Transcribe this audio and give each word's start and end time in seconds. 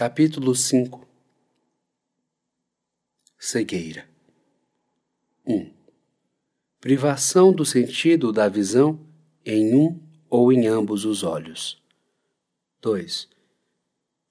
Capítulo 0.00 0.54
5 0.54 1.06
Cegueira 3.38 4.08
1. 5.46 5.70
Privação 6.80 7.52
do 7.52 7.66
sentido 7.66 8.32
da 8.32 8.48
visão 8.48 8.98
em 9.44 9.74
um 9.74 10.00
ou 10.30 10.50
em 10.54 10.66
ambos 10.66 11.04
os 11.04 11.22
olhos. 11.22 11.82
2. 12.80 13.28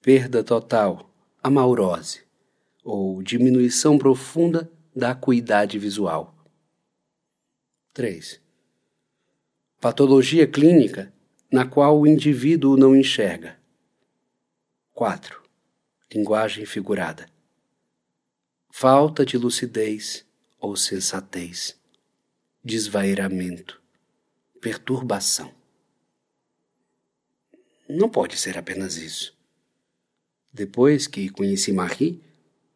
Perda 0.02 0.42
total, 0.42 1.08
amaurose, 1.40 2.24
ou 2.82 3.22
diminuição 3.22 3.96
profunda 3.96 4.68
da 4.92 5.12
acuidade 5.12 5.78
visual. 5.78 6.34
3. 7.94 8.40
Patologia 9.80 10.48
clínica 10.48 11.14
na 11.48 11.64
qual 11.64 12.00
o 12.00 12.08
indivíduo 12.08 12.76
não 12.76 12.96
enxerga. 12.96 13.56
4 14.92 15.39
linguagem 16.12 16.66
figurada. 16.66 17.28
Falta 18.72 19.24
de 19.24 19.38
lucidez 19.38 20.24
ou 20.58 20.76
sensatez, 20.76 21.78
desvairamento, 22.64 23.80
perturbação. 24.60 25.54
Não 27.88 28.08
pode 28.08 28.36
ser 28.36 28.58
apenas 28.58 28.96
isso. 28.96 29.36
Depois 30.52 31.06
que 31.06 31.28
conheci 31.28 31.72
Marie, 31.72 32.20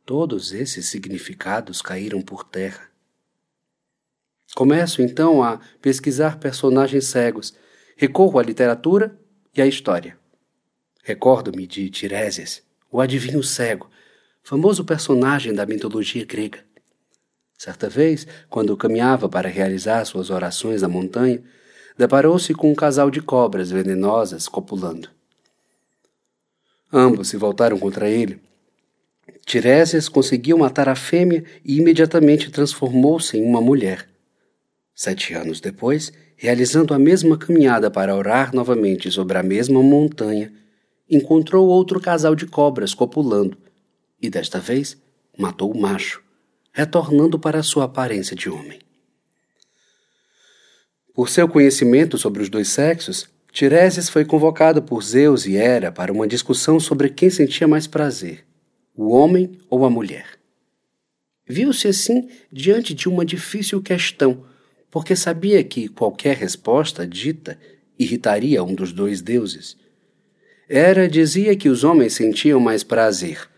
todos 0.05 0.53
esses 0.53 0.87
significados 0.87 1.83
caíram 1.83 2.23
por 2.23 2.45
terra. 2.45 2.89
Começo 4.55 5.03
então 5.03 5.43
a 5.43 5.59
pesquisar 5.83 6.39
personagens 6.39 7.07
cegos, 7.07 7.55
recorro 7.97 8.39
à 8.39 8.43
literatura 8.43 9.19
e 9.53 9.61
à 9.61 9.67
história. 9.67 10.17
Recordo-me 11.03 11.67
de 11.67 11.91
Tiresias, 11.91 12.63
o 12.95 13.01
adivinho 13.01 13.43
cego, 13.43 13.91
famoso 14.41 14.85
personagem 14.85 15.53
da 15.53 15.67
mitologia 15.67 16.25
grega. 16.25 16.61
Certa 17.59 17.89
vez, 17.89 18.25
quando 18.49 18.77
caminhava 18.77 19.29
para 19.29 19.49
realizar 19.49 20.05
suas 20.05 20.31
orações 20.31 20.81
na 20.81 20.87
montanha, 20.87 21.43
deparou-se 21.99 22.55
com 22.55 22.71
um 22.71 22.75
casal 22.75 23.11
de 23.11 23.21
cobras 23.21 23.73
venenosas 23.73 24.47
copulando. 24.47 25.09
Ambos 26.93 27.31
se 27.31 27.37
voltaram 27.37 27.81
contra 27.81 28.09
ele. 28.09 28.41
Tiresias 29.45 30.09
conseguiu 30.09 30.57
matar 30.57 30.89
a 30.89 30.95
fêmea 30.95 31.43
e 31.65 31.79
imediatamente 31.79 32.49
transformou-se 32.49 33.37
em 33.37 33.45
uma 33.45 33.61
mulher. 33.61 34.09
Sete 34.95 35.35
anos 35.35 35.61
depois, 35.61 36.13
realizando 36.37 36.95
a 36.95 36.99
mesma 37.01 37.37
caminhada 37.37 37.91
para 37.91 38.15
orar 38.15 38.55
novamente 38.55 39.11
sobre 39.11 39.37
a 39.37 39.43
mesma 39.43 39.83
montanha, 39.83 40.53
encontrou 41.11 41.69
outro 41.69 42.01
casal 42.01 42.35
de 42.35 42.47
cobras 42.47 42.95
copulando 42.95 43.57
e 44.21 44.31
desta 44.31 44.59
vez 44.59 44.97
matou 45.39 45.71
o 45.71 45.79
macho, 45.79 46.23
retornando 46.73 47.39
para 47.39 47.63
sua 47.63 47.85
aparência 47.85 48.35
de 48.35 48.49
homem. 48.49 48.79
Por 51.13 51.29
seu 51.29 51.49
conhecimento 51.49 52.19
sobre 52.19 52.43
os 52.43 52.49
dois 52.49 52.69
sexos, 52.69 53.29
Tiresias 53.53 54.09
foi 54.09 54.25
convocado 54.25 54.83
por 54.83 55.03
Zeus 55.03 55.47
e 55.47 55.57
Hera 55.57 55.93
para 55.93 56.13
uma 56.13 56.27
discussão 56.27 56.81
sobre 56.81 57.09
quem 57.09 57.31
sentia 57.31 57.69
mais 57.69 57.87
prazer, 57.87 58.45
o 58.97 59.13
homem 59.13 59.59
ou 59.71 59.85
a 59.85 59.91
mulher. 59.91 60.27
Viu-se 61.47 61.87
assim 61.87 62.29
diante 62.51 62.95
de 62.95 63.09
uma 63.09 63.25
difícil 63.25 63.81
questão, 63.83 64.45
porque 64.91 65.15
sabia 65.15 65.63
que 65.63 65.89
qualquer 65.89 66.37
resposta 66.37 67.07
dita 67.07 67.59
irritaria 67.99 68.65
um 68.65 68.75
dos 68.75 68.93
dois 68.93 69.21
deuses 69.21 69.77
Hera 70.69 71.09
dizia 71.09 71.57
que 71.57 71.69
os 71.69 71.85
homens 71.85 72.15
sentiam 72.15 72.59
mais 72.59 72.83
prazer. 72.83 73.49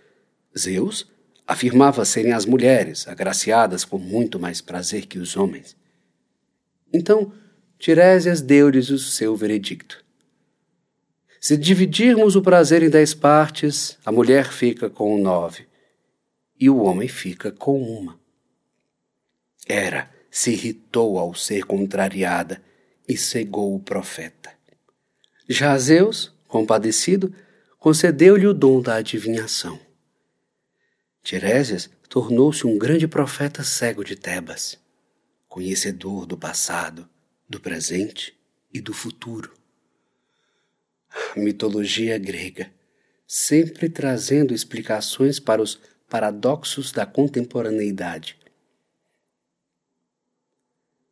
Zeus 0.56 1.06
afirmava 1.46 2.04
serem 2.04 2.32
as 2.32 2.44
mulheres, 2.44 3.06
agraciadas 3.06 3.84
com 3.84 3.98
muito 3.98 4.38
mais 4.38 4.60
prazer 4.60 5.06
que 5.06 5.18
os 5.18 5.36
homens. 5.36 5.76
Então, 6.92 7.32
Tiresias 7.78 8.40
deu-lhes 8.40 8.90
o 8.90 8.98
seu 8.98 9.36
veredicto. 9.36 10.04
Se 11.40 11.56
dividirmos 11.56 12.34
o 12.34 12.42
prazer 12.42 12.82
em 12.82 12.90
dez 12.90 13.14
partes, 13.14 13.98
a 14.04 14.10
mulher 14.10 14.50
fica 14.50 14.90
com 14.90 15.16
nove 15.18 15.66
e 16.58 16.68
o 16.68 16.78
homem 16.78 17.06
fica 17.06 17.52
com 17.52 17.80
uma. 17.80 18.18
Hera 19.68 20.10
se 20.30 20.52
irritou 20.52 21.18
ao 21.18 21.34
ser 21.34 21.64
contrariada 21.64 22.60
e 23.08 23.16
cegou 23.16 23.74
o 23.76 23.80
profeta. 23.80 24.50
Já 25.48 25.78
Zeus 25.78 26.34
compadecido, 26.56 27.34
concedeu-lhe 27.78 28.46
o 28.46 28.54
dom 28.54 28.80
da 28.80 28.94
adivinhação. 28.94 29.78
Tiresias 31.22 31.90
tornou-se 32.08 32.66
um 32.66 32.78
grande 32.78 33.06
profeta 33.06 33.62
cego 33.62 34.02
de 34.02 34.16
Tebas, 34.16 34.78
conhecedor 35.46 36.24
do 36.24 36.38
passado, 36.38 37.06
do 37.46 37.60
presente 37.60 38.34
e 38.72 38.80
do 38.80 38.94
futuro. 38.94 39.52
Mitologia 41.36 42.16
grega, 42.16 42.72
sempre 43.26 43.90
trazendo 43.90 44.54
explicações 44.54 45.38
para 45.38 45.60
os 45.60 45.78
paradoxos 46.08 46.90
da 46.90 47.04
contemporaneidade. 47.04 48.38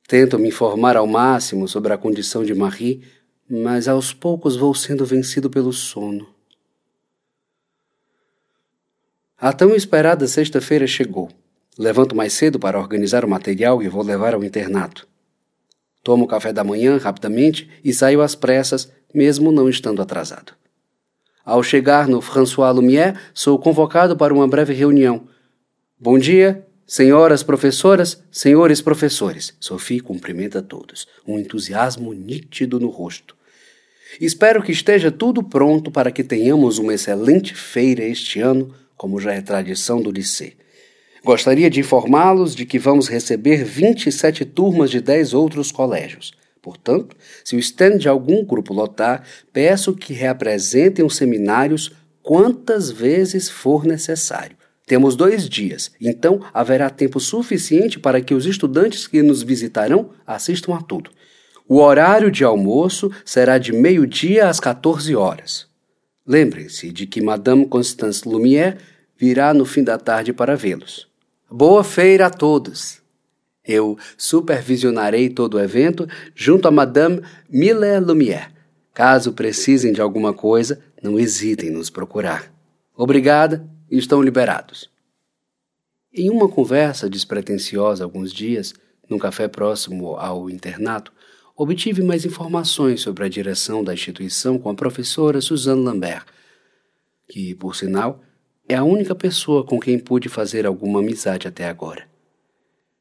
Tento 0.08 0.38
me 0.38 0.48
informar 0.48 0.96
ao 0.96 1.06
máximo 1.06 1.68
sobre 1.68 1.92
a 1.92 1.98
condição 1.98 2.44
de 2.44 2.54
Marie 2.54 3.04
mas 3.48 3.88
aos 3.88 4.12
poucos 4.12 4.56
vou 4.56 4.74
sendo 4.74 5.04
vencido 5.04 5.50
pelo 5.50 5.72
sono. 5.72 6.26
A 9.38 9.52
tão 9.52 9.74
esperada 9.74 10.26
sexta-feira 10.26 10.86
chegou. 10.86 11.28
Levanto 11.78 12.14
mais 12.14 12.32
cedo 12.32 12.58
para 12.58 12.78
organizar 12.78 13.24
o 13.24 13.28
material 13.28 13.82
e 13.82 13.88
vou 13.88 14.02
levar 14.02 14.34
ao 14.34 14.44
internato. 14.44 15.06
Tomo 16.02 16.26
café 16.26 16.52
da 16.52 16.62
manhã 16.62 16.96
rapidamente 16.98 17.68
e 17.82 17.92
saio 17.92 18.22
às 18.22 18.34
pressas, 18.34 18.90
mesmo 19.12 19.50
não 19.50 19.68
estando 19.68 20.00
atrasado. 20.00 20.52
Ao 21.44 21.62
chegar 21.62 22.08
no 22.08 22.20
François 22.20 22.74
Lumière, 22.74 23.18
sou 23.34 23.58
convocado 23.58 24.16
para 24.16 24.32
uma 24.32 24.48
breve 24.48 24.72
reunião. 24.72 25.28
Bom 25.98 26.18
dia, 26.18 26.66
senhoras 26.86 27.42
professoras, 27.42 28.22
senhores 28.30 28.80
professores. 28.80 29.54
Sophie 29.58 30.00
cumprimenta 30.00 30.62
todos, 30.62 31.06
um 31.26 31.38
entusiasmo 31.38 32.12
nítido 32.12 32.78
no 32.78 32.88
rosto. 32.88 33.36
Espero 34.20 34.62
que 34.62 34.72
esteja 34.72 35.10
tudo 35.10 35.42
pronto 35.42 35.90
para 35.90 36.12
que 36.12 36.22
tenhamos 36.22 36.78
uma 36.78 36.94
excelente 36.94 37.54
feira 37.54 38.04
este 38.04 38.40
ano, 38.40 38.72
como 38.96 39.20
já 39.20 39.32
é 39.32 39.40
tradição 39.40 40.00
do 40.00 40.10
Liceu. 40.10 40.52
Gostaria 41.24 41.70
de 41.70 41.80
informá-los 41.80 42.54
de 42.54 42.66
que 42.66 42.78
vamos 42.78 43.08
receber 43.08 43.64
27 43.64 44.44
turmas 44.44 44.90
de 44.90 45.00
10 45.00 45.32
outros 45.32 45.72
colégios. 45.72 46.34
Portanto, 46.60 47.16
se 47.42 47.56
o 47.56 47.58
stand 47.58 47.96
de 47.98 48.08
algum 48.08 48.44
grupo 48.44 48.74
lotar, 48.74 49.26
peço 49.52 49.94
que 49.94 50.12
reapresentem 50.12 51.04
os 51.04 51.16
seminários 51.16 51.92
quantas 52.22 52.90
vezes 52.90 53.48
for 53.48 53.84
necessário. 53.84 54.56
Temos 54.86 55.16
dois 55.16 55.48
dias, 55.48 55.90
então 55.98 56.40
haverá 56.52 56.90
tempo 56.90 57.18
suficiente 57.18 57.98
para 57.98 58.20
que 58.20 58.34
os 58.34 58.44
estudantes 58.44 59.06
que 59.06 59.22
nos 59.22 59.42
visitarão 59.42 60.10
assistam 60.26 60.74
a 60.74 60.82
tudo. 60.82 61.10
O 61.66 61.80
horário 61.80 62.30
de 62.30 62.44
almoço 62.44 63.10
será 63.24 63.56
de 63.56 63.72
meio-dia 63.72 64.48
às 64.48 64.60
14 64.60 65.16
horas. 65.16 65.66
Lembrem-se 66.26 66.92
de 66.92 67.06
que 67.06 67.22
Madame 67.22 67.66
Constance 67.66 68.28
Lumière 68.28 68.76
virá 69.16 69.54
no 69.54 69.64
fim 69.64 69.82
da 69.82 69.96
tarde 69.96 70.34
para 70.34 70.54
vê-los. 70.54 71.08
Boa 71.50 71.82
feira 71.82 72.26
a 72.26 72.30
todos! 72.30 73.02
Eu 73.66 73.96
supervisionarei 74.18 75.30
todo 75.30 75.54
o 75.54 75.60
evento 75.60 76.06
junto 76.34 76.68
a 76.68 76.70
Madame 76.70 77.22
Mille 77.48 77.98
Lumière. 78.00 78.48
Caso 78.92 79.32
precisem 79.32 79.94
de 79.94 80.02
alguma 80.02 80.34
coisa, 80.34 80.80
não 81.02 81.18
hesitem 81.18 81.70
em 81.70 81.72
nos 81.72 81.88
procurar. 81.88 82.52
Obrigada 82.94 83.66
e 83.94 83.98
estão 83.98 84.20
liberados. 84.20 84.90
Em 86.12 86.28
uma 86.28 86.48
conversa 86.48 87.08
despretensiosa 87.08 88.02
alguns 88.02 88.32
dias, 88.32 88.74
num 89.08 89.18
café 89.18 89.46
próximo 89.46 90.16
ao 90.16 90.50
internato, 90.50 91.12
obtive 91.56 92.02
mais 92.02 92.24
informações 92.24 93.02
sobre 93.02 93.24
a 93.24 93.28
direção 93.28 93.84
da 93.84 93.94
instituição 93.94 94.58
com 94.58 94.68
a 94.68 94.74
professora 94.74 95.40
Suzanne 95.40 95.84
Lambert, 95.84 96.24
que, 97.28 97.54
por 97.54 97.76
sinal, 97.76 98.20
é 98.68 98.74
a 98.74 98.82
única 98.82 99.14
pessoa 99.14 99.64
com 99.64 99.78
quem 99.78 99.96
pude 99.96 100.28
fazer 100.28 100.66
alguma 100.66 100.98
amizade 100.98 101.46
até 101.46 101.68
agora. 101.68 102.04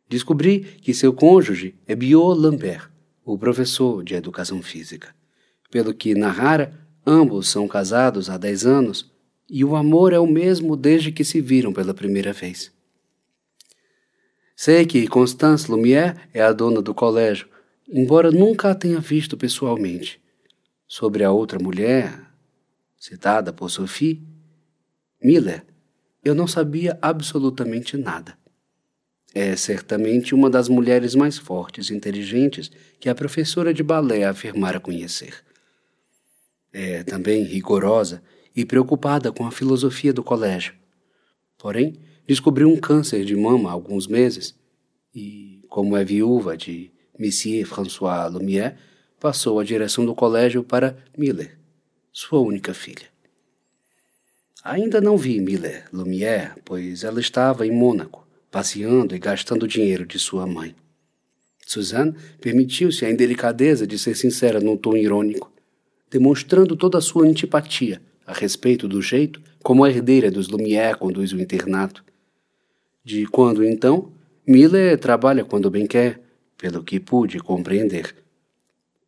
Descobri 0.07 0.59
que 0.59 0.93
seu 0.93 1.11
cônjuge 1.11 1.73
é 1.87 1.95
Biot 1.95 2.39
Lambert, 2.39 2.91
o 3.25 3.35
professor 3.35 4.03
de 4.03 4.13
educação 4.13 4.61
física. 4.61 5.15
Pelo 5.71 5.91
que 5.91 6.13
narrara, 6.13 6.71
ambos 7.03 7.49
são 7.49 7.67
casados 7.67 8.29
há 8.29 8.37
dez 8.37 8.63
anos 8.63 9.11
e 9.49 9.63
o 9.63 9.75
amor 9.75 10.13
é 10.13 10.19
o 10.19 10.27
mesmo 10.27 10.75
desde 10.75 11.11
que 11.11 11.23
se 11.23 11.41
viram 11.41 11.73
pela 11.73 11.93
primeira 11.93 12.33
vez. 12.33 12.71
Sei 14.55 14.85
que 14.85 15.07
Constance 15.07 15.69
Lumière 15.69 16.15
é 16.33 16.41
a 16.41 16.53
dona 16.53 16.81
do 16.81 16.93
colégio 16.93 17.47
embora 17.87 18.31
nunca 18.31 18.71
a 18.71 18.75
tenha 18.75 18.99
visto 18.99 19.37
pessoalmente. 19.37 20.21
Sobre 20.87 21.23
a 21.23 21.31
outra 21.31 21.59
mulher, 21.59 22.19
citada 22.97 23.51
por 23.51 23.69
Sophie, 23.69 24.21
Miller, 25.21 25.63
eu 26.23 26.35
não 26.35 26.47
sabia 26.47 26.97
absolutamente 27.01 27.97
nada. 27.97 28.37
É 29.33 29.55
certamente 29.55 30.35
uma 30.35 30.49
das 30.49 30.69
mulheres 30.69 31.15
mais 31.15 31.37
fortes 31.37 31.89
e 31.89 31.95
inteligentes 31.95 32.71
que 32.99 33.09
a 33.09 33.15
professora 33.15 33.73
de 33.73 33.81
balé 33.81 34.23
afirmara 34.23 34.79
conhecer. 34.79 35.43
É 36.71 37.03
também 37.03 37.43
rigorosa 37.43 38.21
e 38.55 38.65
preocupada 38.65 39.31
com 39.31 39.45
a 39.45 39.51
filosofia 39.51 40.13
do 40.13 40.23
colégio. 40.23 40.73
Porém, 41.57 41.97
descobriu 42.27 42.69
um 42.69 42.77
câncer 42.77 43.25
de 43.25 43.35
mama 43.35 43.69
há 43.69 43.73
alguns 43.73 44.07
meses 44.07 44.55
e, 45.13 45.61
como 45.69 45.97
é 45.97 46.03
viúva 46.03 46.55
de 46.55 46.91
Monsieur 47.17 47.65
François 47.65 48.31
Lumière, 48.31 48.75
passou 49.19 49.59
a 49.59 49.63
direção 49.63 50.05
do 50.05 50.13
colégio 50.13 50.63
para 50.63 50.97
Miller, 51.17 51.57
sua 52.11 52.39
única 52.39 52.73
filha. 52.73 53.07
Ainda 54.63 55.01
não 55.01 55.17
vi 55.17 55.39
Miller 55.39 55.85
Lumière, 55.91 56.53
pois 56.63 57.03
ela 57.03 57.19
estava 57.19 57.65
em 57.65 57.71
Mônaco, 57.71 58.27
passeando 58.51 59.15
e 59.15 59.19
gastando 59.19 59.67
dinheiro 59.67 60.05
de 60.05 60.19
sua 60.19 60.45
mãe. 60.45 60.75
Suzanne 61.65 62.13
permitiu-se 62.39 63.05
a 63.05 63.09
indelicadeza 63.09 63.87
de 63.87 63.97
ser 63.97 64.15
sincera 64.15 64.59
num 64.59 64.77
tom 64.77 64.95
irônico, 64.95 65.51
demonstrando 66.09 66.75
toda 66.75 66.97
a 66.97 67.01
sua 67.01 67.25
antipatia 67.25 68.01
a 68.25 68.33
respeito 68.33 68.87
do 68.87 69.01
jeito 69.01 69.41
como 69.61 69.83
a 69.83 69.89
herdeira 69.89 70.29
dos 70.29 70.47
Lumière 70.47 70.97
conduz 70.97 71.31
o 71.31 71.39
internato. 71.39 72.03
De 73.03 73.25
quando 73.25 73.63
então, 73.63 74.11
Miller 74.45 74.97
trabalha 74.97 75.45
quando 75.45 75.71
bem 75.71 75.87
quer, 75.87 76.21
pelo 76.57 76.83
que 76.83 76.99
pude 76.99 77.39
compreender. 77.39 78.15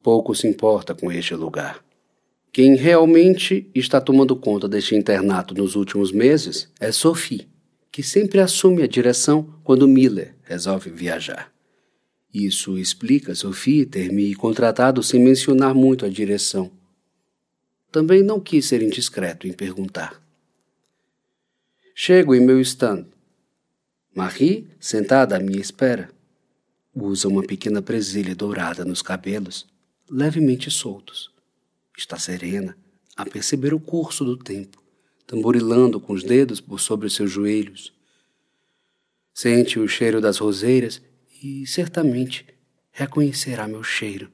Pouco 0.02 0.34
se 0.34 0.48
importa 0.48 0.94
com 0.96 1.12
este 1.12 1.36
lugar. 1.36 1.84
Quem 2.52 2.76
realmente 2.76 3.70
está 3.76 4.00
tomando 4.00 4.36
conta 4.36 4.68
deste 4.68 4.96
internato 4.96 5.54
nos 5.54 5.76
últimos 5.76 6.12
meses 6.12 6.70
é 6.80 6.92
Sophie, 6.92 7.50
que 7.92 8.02
sempre 8.02 8.40
assume 8.40 8.82
a 8.84 8.88
direção 8.88 9.56
quando 9.64 9.88
Miller 9.88 10.36
resolve 10.44 10.90
viajar. 10.90 11.52
Isso 12.34 12.78
explica 12.78 13.36
Sophie 13.36 13.86
ter 13.86 14.12
me 14.12 14.34
contratado 14.36 15.02
sem 15.02 15.22
mencionar 15.22 15.74
muito 15.74 16.06
a 16.06 16.10
direção. 16.10 16.72
Também 17.95 18.21
não 18.21 18.42
quis 18.42 18.65
ser 18.65 18.81
indiscreto 18.81 19.47
em 19.47 19.53
perguntar. 19.53 20.21
Chego 21.95 22.36
em 22.36 22.42
meu 22.42 22.59
stand. 22.59 23.06
Marie, 24.13 24.68
sentada 24.81 25.38
à 25.38 25.39
minha 25.39 25.62
espera, 25.62 26.12
usa 26.94 27.30
uma 27.30 27.42
pequena 27.42 27.81
presilha 27.81 28.36
dourada 28.36 28.83
nos 28.83 29.01
cabelos, 29.01 29.65
levemente 30.09 30.69
soltos. 30.69 31.31
Está 31.97 32.19
serena, 32.19 32.77
a 33.15 33.24
perceber 33.24 33.74
o 33.74 33.80
curso 33.80 34.25
do 34.25 34.36
tempo, 34.36 34.83
tamborilando 35.25 35.97
com 35.97 36.12
os 36.12 36.21
dedos 36.21 36.59
por 36.59 36.81
sobre 36.81 37.09
seus 37.09 37.31
joelhos. 37.31 37.94
Sente 39.33 39.80
o 39.80 39.88
cheiro 39.88 40.19
das 40.19 40.39
roseiras 40.39 41.01
e, 41.42 41.65
certamente, 41.65 42.45
reconhecerá 42.92 43.69
meu 43.69 43.83
cheiro 43.83 44.30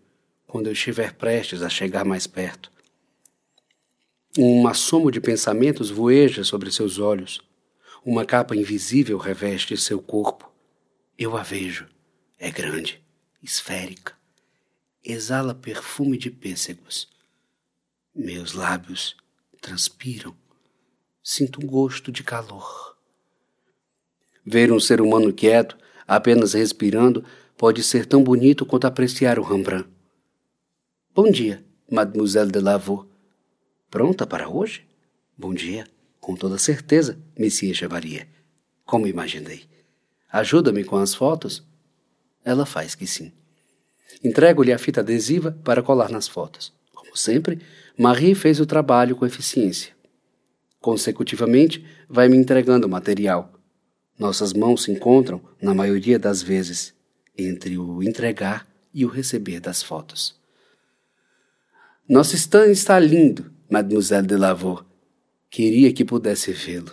quando 0.48 0.66
eu 0.66 0.74
estiver 0.74 1.14
prestes 1.14 1.62
a 1.62 1.70
chegar 1.70 2.04
mais 2.04 2.26
perto. 2.26 2.71
Um 4.38 4.66
assomo 4.66 5.12
de 5.12 5.20
pensamentos 5.20 5.90
voeja 5.90 6.46
sobre 6.46 6.72
seus 6.72 7.00
olhos. 7.00 7.42
Uma 8.06 8.26
capa 8.26 8.56
invisível 8.56 9.18
reveste 9.18 9.76
seu 9.76 10.02
corpo. 10.02 10.50
Eu 11.18 11.36
a 11.36 11.44
vejo. 11.44 11.86
É 12.40 12.50
grande, 12.50 13.04
esférica. 13.44 14.14
Exala 15.04 15.54
perfume 15.54 16.18
de 16.18 16.32
pêssegos. 16.32 17.10
Meus 18.16 18.54
lábios 18.54 19.18
transpiram. 19.60 20.34
Sinto 21.22 21.62
um 21.62 21.68
gosto 21.68 22.10
de 22.10 22.24
calor. 22.24 22.96
Ver 24.46 24.72
um 24.72 24.80
ser 24.80 25.02
humano 25.02 25.34
quieto, 25.34 25.78
apenas 26.08 26.54
respirando, 26.54 27.26
pode 27.58 27.84
ser 27.84 28.06
tão 28.06 28.24
bonito 28.24 28.66
quanto 28.66 28.88
apreciar 28.88 29.38
o 29.38 29.44
Rembrandt. 29.44 29.90
Bom 31.14 31.30
dia, 31.30 31.66
Mademoiselle 31.92 32.50
de 32.50 32.60
Lavaux. 32.60 33.11
Pronta 33.92 34.26
para 34.26 34.48
hoje? 34.48 34.88
Bom 35.38 35.54
dia, 35.54 35.86
com 36.22 36.34
toda 36.34 36.58
certeza, 36.58 37.20
Monsieur 37.38 37.76
Chevalier. 37.76 38.26
Como 38.86 39.06
imaginei. 39.06 39.66
Ajuda-me 40.32 40.86
com 40.86 40.96
as 40.96 41.14
fotos? 41.14 41.62
Ela 42.46 42.66
faz 42.66 42.96
que 42.96 43.06
sim. 43.06 43.34
Entrego-lhe 44.24 44.72
a 44.72 44.78
fita 44.78 45.02
adesiva 45.02 45.60
para 45.66 45.84
colar 45.84 46.10
nas 46.10 46.26
fotos. 46.26 46.74
Como 46.96 47.18
sempre, 47.18 47.60
Marie 47.98 48.34
fez 48.34 48.62
o 48.62 48.66
trabalho 48.66 49.14
com 49.14 49.26
eficiência. 49.26 49.94
Consecutivamente, 50.80 51.86
vai 52.08 52.30
me 52.30 52.38
entregando 52.38 52.88
o 52.88 52.90
material. 52.90 53.52
Nossas 54.18 54.54
mãos 54.54 54.84
se 54.84 54.92
encontram, 54.94 55.42
na 55.62 55.74
maioria 55.74 56.18
das 56.18 56.42
vezes, 56.42 56.94
entre 57.38 57.78
o 57.78 58.02
entregar 58.02 58.66
e 58.94 59.04
o 59.04 59.10
receber 59.10 59.60
das 59.60 59.84
fotos. 59.84 60.40
Nosso 62.08 62.36
stand 62.36 62.72
está 62.72 62.98
lindo, 62.98 63.51
Mademoiselle 63.72 64.28
de 64.28 64.36
Lavaux. 64.36 64.84
Queria 65.50 65.94
que 65.94 66.04
pudesse 66.04 66.52
vê-lo. 66.52 66.92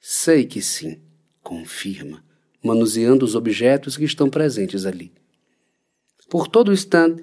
Sei 0.00 0.46
que 0.46 0.62
sim, 0.62 1.02
confirma, 1.42 2.24
manuseando 2.64 3.22
os 3.22 3.34
objetos 3.34 3.94
que 3.94 4.04
estão 4.04 4.30
presentes 4.30 4.86
ali. 4.86 5.12
Por 6.30 6.48
todo 6.48 6.68
o 6.68 6.72
stand 6.72 7.16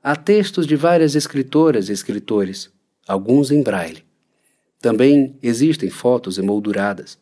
há 0.00 0.14
textos 0.14 0.64
de 0.64 0.76
várias 0.76 1.16
escritoras 1.16 1.88
e 1.88 1.92
escritores, 1.92 2.70
alguns 3.04 3.50
em 3.50 3.64
braille. 3.64 4.04
Também 4.80 5.36
existem 5.42 5.90
fotos 5.90 6.38
emolduradas. 6.38 7.18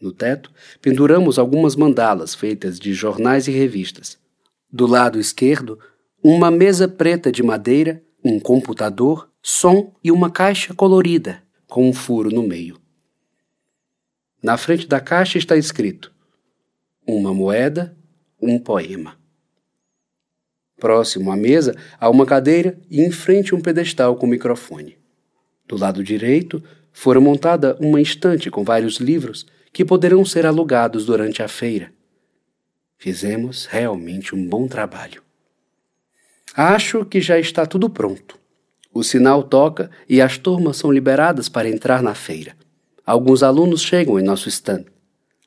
No 0.00 0.10
teto, 0.10 0.50
penduramos 0.80 1.38
algumas 1.38 1.76
mandalas 1.76 2.34
feitas 2.34 2.80
de 2.80 2.92
jornais 2.92 3.46
e 3.46 3.52
revistas. 3.52 4.18
Do 4.72 4.88
lado 4.88 5.20
esquerdo, 5.20 5.78
uma 6.20 6.50
mesa 6.50 6.88
preta 6.88 7.30
de 7.30 7.44
madeira, 7.44 8.02
um 8.24 8.40
computador 8.40 9.31
som 9.42 9.92
e 10.04 10.12
uma 10.12 10.30
caixa 10.30 10.72
colorida 10.72 11.42
com 11.66 11.88
um 11.88 11.92
furo 11.92 12.30
no 12.30 12.44
meio. 12.44 12.80
Na 14.40 14.56
frente 14.56 14.86
da 14.86 15.00
caixa 15.00 15.36
está 15.36 15.56
escrito: 15.56 16.12
uma 17.06 17.34
moeda, 17.34 17.96
um 18.40 18.58
poema. 18.58 19.16
Próximo 20.78 21.30
à 21.30 21.36
mesa 21.36 21.76
há 21.98 22.08
uma 22.08 22.26
cadeira 22.26 22.78
e 22.88 23.00
em 23.00 23.10
frente 23.10 23.54
um 23.54 23.60
pedestal 23.60 24.16
com 24.16 24.26
microfone. 24.26 24.96
Do 25.66 25.76
lado 25.76 26.02
direito 26.02 26.62
fora 26.92 27.20
montada 27.20 27.76
uma 27.80 28.00
estante 28.00 28.50
com 28.50 28.62
vários 28.62 28.96
livros 28.96 29.46
que 29.72 29.84
poderão 29.84 30.24
ser 30.24 30.44
alugados 30.44 31.06
durante 31.06 31.42
a 31.42 31.48
feira. 31.48 31.92
Fizemos 32.98 33.66
realmente 33.66 34.34
um 34.34 34.46
bom 34.46 34.68
trabalho. 34.68 35.22
Acho 36.54 37.04
que 37.04 37.20
já 37.20 37.38
está 37.38 37.64
tudo 37.64 37.88
pronto. 37.88 38.41
O 38.94 39.02
sinal 39.02 39.42
toca 39.42 39.90
e 40.06 40.20
as 40.20 40.36
turmas 40.36 40.76
são 40.76 40.92
liberadas 40.92 41.48
para 41.48 41.68
entrar 41.68 42.02
na 42.02 42.14
feira. 42.14 42.54
Alguns 43.04 43.42
alunos 43.42 43.80
chegam 43.80 44.20
em 44.20 44.22
nosso 44.22 44.48
stand. 44.48 44.84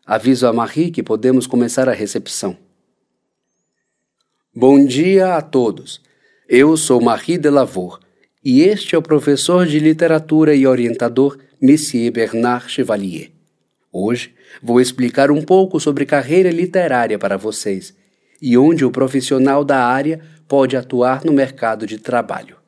Aviso 0.05 0.47
a 0.47 0.53
Marie 0.53 0.89
que 0.89 1.03
podemos 1.03 1.45
começar 1.45 1.87
a 1.87 1.93
recepção. 1.93 2.57
Bom 4.53 4.83
dia 4.83 5.35
a 5.35 5.41
todos. 5.41 6.01
Eu 6.49 6.75
sou 6.75 6.99
Marie 7.01 7.37
Delavaux 7.37 7.99
e 8.43 8.61
este 8.61 8.95
é 8.95 8.97
o 8.97 9.01
professor 9.01 9.65
de 9.65 9.79
literatura 9.79 10.55
e 10.55 10.65
orientador 10.65 11.37
Monsieur 11.61 12.11
Bernard 12.11 12.69
Chevalier. 12.69 13.31
Hoje 13.91 14.33
vou 14.61 14.81
explicar 14.81 15.29
um 15.29 15.41
pouco 15.41 15.79
sobre 15.79 16.05
carreira 16.05 16.49
literária 16.49 17.17
para 17.19 17.37
vocês 17.37 17.95
e 18.41 18.57
onde 18.57 18.83
o 18.83 18.91
profissional 18.91 19.63
da 19.63 19.85
área 19.85 20.19
pode 20.47 20.75
atuar 20.75 21.23
no 21.23 21.31
mercado 21.31 21.87
de 21.87 21.97
trabalho. 21.97 22.64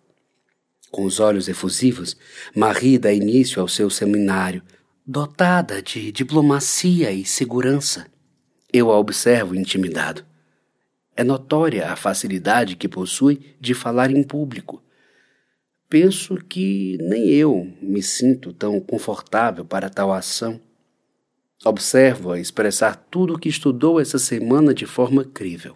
Com 0.91 1.03
os 1.03 1.20
olhos 1.20 1.48
efusivos, 1.48 2.15
Marie 2.56 2.98
dá 2.98 3.12
início 3.12 3.62
ao 3.62 3.67
seu 3.67 3.89
seminário, 3.89 4.63
dotada 5.06 5.82
de 5.82 6.12
diplomacia 6.12 7.12
e 7.12 7.25
segurança. 7.25 8.08
Eu 8.72 8.91
a 8.91 8.98
observo 8.98 9.56
intimidado. 9.56 10.25
É 11.15 11.24
notória 11.24 11.91
a 11.91 11.96
facilidade 11.96 12.75
que 12.75 12.88
possui 12.88 13.56
de 13.60 13.74
falar 13.74 14.12
em 14.12 14.22
público. 14.22 14.84
Penso 15.89 16.36
que 16.36 16.98
nem 17.01 17.27
eu 17.29 17.74
me 17.82 18.03
sinto 18.03 18.53
tão 18.53 18.79
confortável 18.79 19.65
para 19.65 19.89
tal 19.89 20.12
ação. 20.12 20.60
Observo-a 21.65 22.39
expressar 22.39 22.96
tudo 23.10 23.34
o 23.34 23.39
que 23.39 23.50
estudou 23.50 24.00
essa 24.00 24.20
semana 24.20 24.74
de 24.74 24.86
forma 24.86 25.24
crível. 25.24 25.75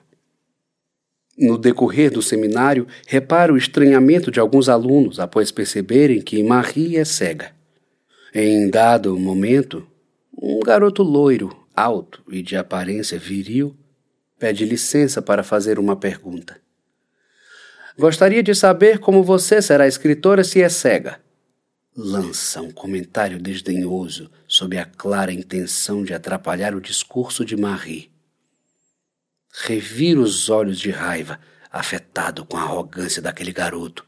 No 1.42 1.58
decorrer 1.58 2.12
do 2.12 2.22
seminário, 2.22 2.86
reparo 3.08 3.56
o 3.56 3.58
estranhamento 3.58 4.30
de 4.30 4.40
alguns 4.40 4.70
alunos 4.70 5.20
após 5.20 5.52
perceberem 5.52 6.22
que 6.22 6.44
Marie 6.44 6.98
é 6.98 7.04
cega. 7.04 7.52
Em 8.32 8.70
dado 8.70 9.18
momento, 9.18 9.84
um 10.40 10.60
garoto 10.60 11.02
loiro, 11.02 11.66
alto 11.76 12.22
e 12.30 12.44
de 12.44 12.56
aparência 12.56 13.18
viril 13.18 13.76
pede 14.38 14.66
licença 14.66 15.20
para 15.20 15.42
fazer 15.42 15.80
uma 15.80 15.96
pergunta. 15.96 16.62
Gostaria 17.98 18.44
de 18.44 18.54
saber 18.54 19.00
como 19.00 19.24
você 19.24 19.64
será 19.64 19.88
escritora 19.88 20.44
se 20.44 20.62
é 20.62 20.70
cega. 20.70 21.20
lança 21.98 22.62
um 22.62 22.72
comentário 22.72 23.40
desdenhoso 23.40 24.30
sob 24.48 24.78
a 24.78 24.86
clara 24.86 25.34
intenção 25.34 26.04
de 26.04 26.14
atrapalhar 26.14 26.76
o 26.76 26.80
discurso 26.80 27.44
de 27.44 27.58
Marie. 27.58 28.11
Reviro 29.52 30.22
os 30.22 30.50
olhos 30.50 30.80
de 30.80 30.92
raiva, 30.92 31.40
afetado 31.72 32.46
com 32.46 32.58
a 32.58 32.62
arrogância 32.62 33.22
daquele 33.22 33.52
garoto, 33.52 34.06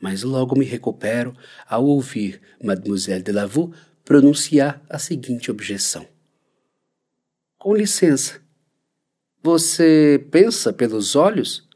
mas 0.00 0.22
logo 0.22 0.56
me 0.56 0.64
recupero 0.64 1.36
ao 1.66 1.84
ouvir 1.84 2.40
Mademoiselle 2.62 3.22
de 3.22 3.32
Lavaux 3.32 3.76
pronunciar 4.04 4.80
a 4.88 4.98
seguinte 4.98 5.50
objeção. 5.50 6.06
Com 7.58 7.74
licença, 7.74 8.40
você 9.42 10.24
pensa 10.30 10.72
pelos 10.72 11.16
olhos? 11.16 11.68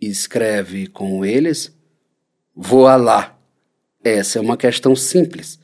Escreve 0.00 0.86
com 0.86 1.24
eles? 1.24 1.74
Voa 2.54 2.96
lá! 2.96 3.38
Essa 4.04 4.38
é 4.38 4.42
uma 4.42 4.56
questão 4.56 4.94
simples. 4.94 5.58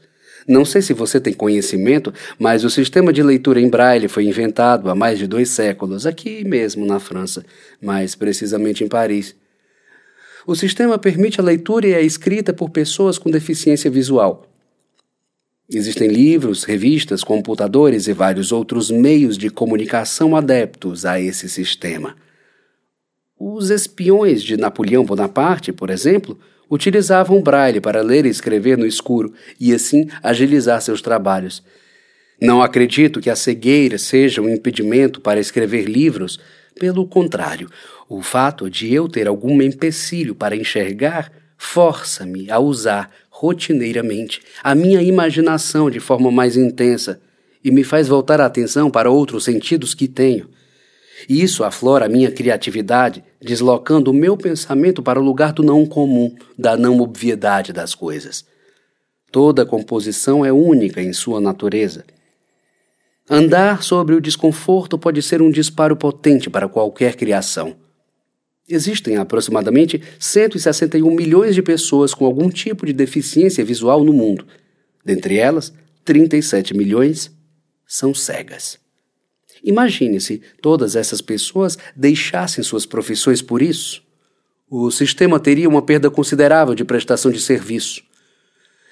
Não 0.46 0.64
sei 0.64 0.82
se 0.82 0.92
você 0.92 1.20
tem 1.20 1.32
conhecimento, 1.32 2.12
mas 2.38 2.64
o 2.64 2.70
sistema 2.70 3.12
de 3.12 3.22
leitura 3.22 3.60
em 3.60 3.68
braille 3.68 4.08
foi 4.08 4.24
inventado 4.24 4.90
há 4.90 4.94
mais 4.94 5.18
de 5.18 5.26
dois 5.26 5.50
séculos, 5.50 6.06
aqui 6.06 6.44
mesmo 6.44 6.84
na 6.84 6.98
França, 6.98 7.44
mais 7.80 8.14
precisamente 8.14 8.82
em 8.82 8.88
Paris. 8.88 9.34
O 10.46 10.56
sistema 10.56 10.98
permite 10.98 11.40
a 11.40 11.44
leitura 11.44 11.86
e 11.86 11.94
a 11.94 12.00
escrita 12.00 12.52
por 12.52 12.70
pessoas 12.70 13.18
com 13.18 13.30
deficiência 13.30 13.90
visual. 13.90 14.48
Existem 15.70 16.08
livros, 16.08 16.64
revistas, 16.64 17.22
computadores 17.22 18.06
e 18.08 18.12
vários 18.12 18.52
outros 18.52 18.90
meios 18.90 19.38
de 19.38 19.48
comunicação 19.48 20.36
adeptos 20.36 21.06
a 21.06 21.20
esse 21.20 21.48
sistema. 21.48 22.16
Os 23.38 23.70
espiões 23.70 24.42
de 24.42 24.56
Napoleão 24.56 25.04
Bonaparte, 25.04 25.72
por 25.72 25.88
exemplo, 25.88 26.38
utilizavam 26.72 27.42
braille 27.42 27.82
para 27.82 28.00
ler 28.00 28.24
e 28.24 28.30
escrever 28.30 28.78
no 28.78 28.86
escuro 28.86 29.34
e 29.60 29.74
assim 29.74 30.08
agilizar 30.22 30.80
seus 30.80 31.02
trabalhos. 31.02 31.62
Não 32.40 32.62
acredito 32.62 33.20
que 33.20 33.28
a 33.28 33.36
cegueira 33.36 33.98
seja 33.98 34.40
um 34.40 34.48
impedimento 34.48 35.20
para 35.20 35.38
escrever 35.38 35.84
livros, 35.84 36.40
pelo 36.80 37.06
contrário, 37.06 37.68
o 38.08 38.22
fato 38.22 38.70
de 38.70 38.90
eu 38.90 39.06
ter 39.06 39.28
algum 39.28 39.60
empecilho 39.60 40.34
para 40.34 40.56
enxergar 40.56 41.30
força-me 41.58 42.50
a 42.50 42.58
usar 42.58 43.10
rotineiramente 43.28 44.40
a 44.64 44.74
minha 44.74 45.02
imaginação 45.02 45.90
de 45.90 46.00
forma 46.00 46.30
mais 46.30 46.56
intensa 46.56 47.20
e 47.62 47.70
me 47.70 47.84
faz 47.84 48.08
voltar 48.08 48.40
a 48.40 48.46
atenção 48.46 48.90
para 48.90 49.10
outros 49.10 49.44
sentidos 49.44 49.94
que 49.94 50.08
tenho. 50.08 50.48
Isso 51.28 51.64
aflora 51.64 52.06
a 52.06 52.08
minha 52.08 52.30
criatividade, 52.30 53.22
deslocando 53.40 54.10
o 54.10 54.14
meu 54.14 54.36
pensamento 54.36 55.02
para 55.02 55.20
o 55.20 55.22
lugar 55.22 55.52
do 55.52 55.62
não 55.62 55.86
comum, 55.86 56.34
da 56.58 56.76
não 56.76 57.00
obviedade 57.00 57.72
das 57.72 57.94
coisas. 57.94 58.44
Toda 59.30 59.64
composição 59.64 60.44
é 60.44 60.52
única 60.52 61.00
em 61.00 61.12
sua 61.12 61.40
natureza. 61.40 62.04
Andar 63.30 63.82
sobre 63.82 64.14
o 64.14 64.20
desconforto 64.20 64.98
pode 64.98 65.22
ser 65.22 65.40
um 65.40 65.50
disparo 65.50 65.96
potente 65.96 66.50
para 66.50 66.68
qualquer 66.68 67.16
criação. 67.16 67.76
Existem 68.68 69.16
aproximadamente 69.16 70.02
161 70.18 71.10
milhões 71.10 71.54
de 71.54 71.62
pessoas 71.62 72.14
com 72.14 72.24
algum 72.24 72.48
tipo 72.48 72.84
de 72.84 72.92
deficiência 72.92 73.64
visual 73.64 74.04
no 74.04 74.12
mundo. 74.12 74.46
Dentre 75.04 75.36
elas, 75.36 75.72
37 76.04 76.76
milhões 76.76 77.30
são 77.86 78.14
cegas. 78.14 78.81
Imagine 79.62 80.20
se 80.20 80.42
todas 80.60 80.96
essas 80.96 81.20
pessoas 81.20 81.78
deixassem 81.94 82.64
suas 82.64 82.84
profissões 82.84 83.40
por 83.40 83.62
isso. 83.62 84.02
O 84.68 84.90
sistema 84.90 85.38
teria 85.38 85.68
uma 85.68 85.82
perda 85.82 86.10
considerável 86.10 86.74
de 86.74 86.84
prestação 86.84 87.30
de 87.30 87.40
serviço. 87.40 88.02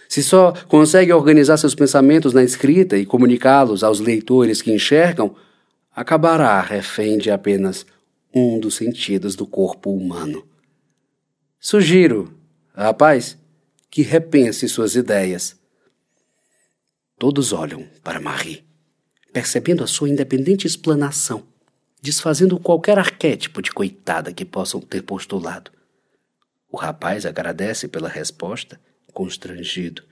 Se 0.09 0.23
só 0.23 0.53
consegue 0.69 1.13
organizar 1.13 1.57
seus 1.57 1.75
pensamentos 1.75 2.33
na 2.33 2.43
escrita 2.43 2.99
e 2.99 3.07
comunicá-los 3.07 3.83
aos 3.83 4.01
leitores 4.01 4.61
que 4.61 4.73
enxergam, 4.73 5.35
acabará 5.95 6.61
refém 6.61 7.17
de 7.17 7.31
apenas 7.31 7.87
um 8.35 8.59
dos 8.59 8.75
sentidos 8.75 9.35
do 9.35 9.47
corpo 9.47 9.93
humano. 9.93 10.45
Sugiro, 11.59 12.33
rapaz, 12.75 13.37
que 13.91 14.03
repense 14.03 14.69
suas 14.69 14.95
ideias. 14.95 15.57
Todos 17.19 17.53
olham 17.53 17.87
para 18.03 18.21
Marie, 18.21 18.65
percebendo 19.33 19.85
a 19.85 19.87
sua 19.87 20.09
independente 20.09 20.67
explanação, 20.67 21.47
desfazendo 22.03 22.59
qualquer 22.59 22.99
arquétipo 22.99 23.63
de 23.63 23.71
coitada 23.71 24.33
que 24.33 24.45
possam 24.45 24.81
ter 24.81 25.03
postulado. 25.03 25.71
O 26.71 26.77
rapaz 26.77 27.27
agradece 27.27 27.89
pela 27.89 28.09
resposta, 28.09 28.81
constrangido. 29.13 30.03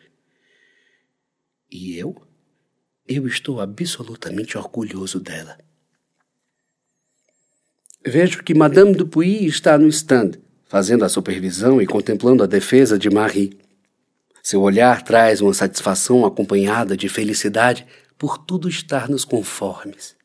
E 1.70 1.96
eu? 1.96 2.16
Eu 3.06 3.26
estou 3.26 3.60
absolutamente 3.60 4.58
orgulhoso 4.58 5.20
dela. 5.20 5.58
Vejo 8.04 8.42
que 8.42 8.54
Madame 8.54 8.94
Dupuy 8.94 9.46
está 9.46 9.76
no 9.78 9.88
stand, 9.88 10.32
fazendo 10.66 11.04
a 11.04 11.08
supervisão 11.08 11.80
e 11.80 11.86
contemplando 11.86 12.42
a 12.42 12.46
defesa 12.46 12.98
de 12.98 13.10
Marie. 13.10 13.58
Seu 14.42 14.62
olhar 14.62 15.02
traz 15.02 15.40
uma 15.40 15.52
satisfação 15.52 16.24
acompanhada 16.24 16.96
de 16.96 17.08
felicidade 17.08 17.86
por 18.18 18.36
tudo 18.36 18.68
estar 18.68 19.08
nos 19.08 19.24
conformes. 19.24 20.16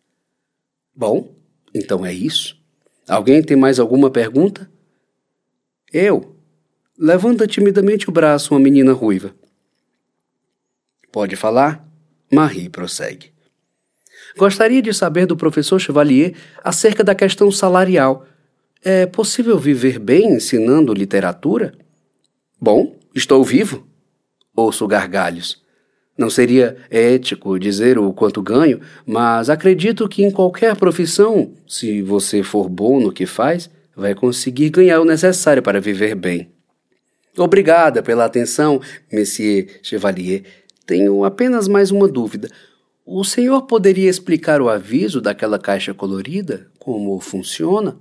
Bom, 0.96 1.36
então 1.74 2.06
é 2.06 2.12
isso. 2.12 2.58
Alguém 3.08 3.44
tem 3.44 3.56
mais 3.56 3.80
alguma 3.80 4.10
pergunta? 4.10 4.70
Eu. 5.92 6.36
Levanta 6.98 7.48
timidamente 7.48 8.10
o 8.10 8.12
braço 8.12 8.54
uma 8.54 8.60
menina 8.60 8.94
ruiva. 8.94 9.36
Pode 11.12 11.36
falar? 11.36 11.88
Marie 12.32 12.70
prossegue. 12.70 13.32
Gostaria 14.36 14.82
de 14.82 14.94
saber 14.94 15.28
do 15.28 15.38
professor 15.38 15.80
Chevalier 15.80 16.36
acerca 16.64 17.04
da 17.04 17.14
questão 17.14 17.52
salarial. 17.52 18.26
É 18.82 19.06
possível 19.06 19.58
viver 19.58 20.00
bem 20.00 20.34
ensinando 20.34 20.94
literatura? 20.94 21.78
Bom, 22.60 22.98
estou 23.14 23.44
vivo. 23.44 23.88
Ouço 24.56 24.88
gargalhos. 24.88 25.63
Não 26.18 26.30
seria 26.30 26.78
ético 26.92 27.58
dizer 27.58 27.98
o 27.98 28.14
quanto 28.14 28.42
ganho, 28.42 28.80
mas 29.06 29.50
acredito 29.50 30.08
que 30.08 30.24
em 30.24 30.30
qualquer 30.30 30.76
profissão, 30.76 31.54
se 31.68 32.02
você 32.04 32.44
for 32.44 32.70
bom 32.70 33.00
no 33.00 33.12
que 33.12 33.26
faz, 33.26 33.70
vai 33.96 34.14
conseguir 34.14 34.70
ganhar 34.70 35.02
o 35.02 35.06
necessário 35.06 35.64
para 35.64 35.82
viver 35.82 36.16
bem. 36.16 36.52
Obrigada 37.36 38.04
pela 38.04 38.26
atenção, 38.26 38.80
Monsieur 39.12 39.80
Chevalier. 39.82 40.44
Tenho 40.86 41.24
apenas 41.24 41.68
mais 41.68 41.90
uma 41.90 42.08
dúvida. 42.08 42.48
O 43.06 43.24
senhor 43.24 43.64
poderia 43.64 44.10
explicar 44.10 44.62
o 44.62 44.70
aviso 44.70 45.20
daquela 45.20 45.58
caixa 45.58 45.94
colorida? 45.94 46.68
Como 46.78 47.20
funciona? 47.20 47.98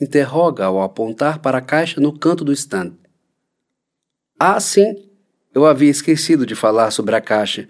Interroga 0.00 0.64
ao 0.64 0.82
apontar 0.82 1.38
para 1.38 1.58
a 1.58 1.62
caixa 1.62 2.00
no 2.00 2.18
canto 2.18 2.44
do 2.44 2.52
stand. 2.52 2.94
Ah, 4.38 4.58
sim. 4.58 4.96
Eu 5.54 5.64
havia 5.64 5.90
esquecido 5.90 6.44
de 6.44 6.54
falar 6.54 6.90
sobre 6.90 7.14
a 7.14 7.20
caixa. 7.20 7.68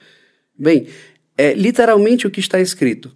Bem, 0.59 0.89
é 1.37 1.53
literalmente 1.53 2.27
o 2.27 2.31
que 2.31 2.41
está 2.41 2.59
escrito. 2.59 3.13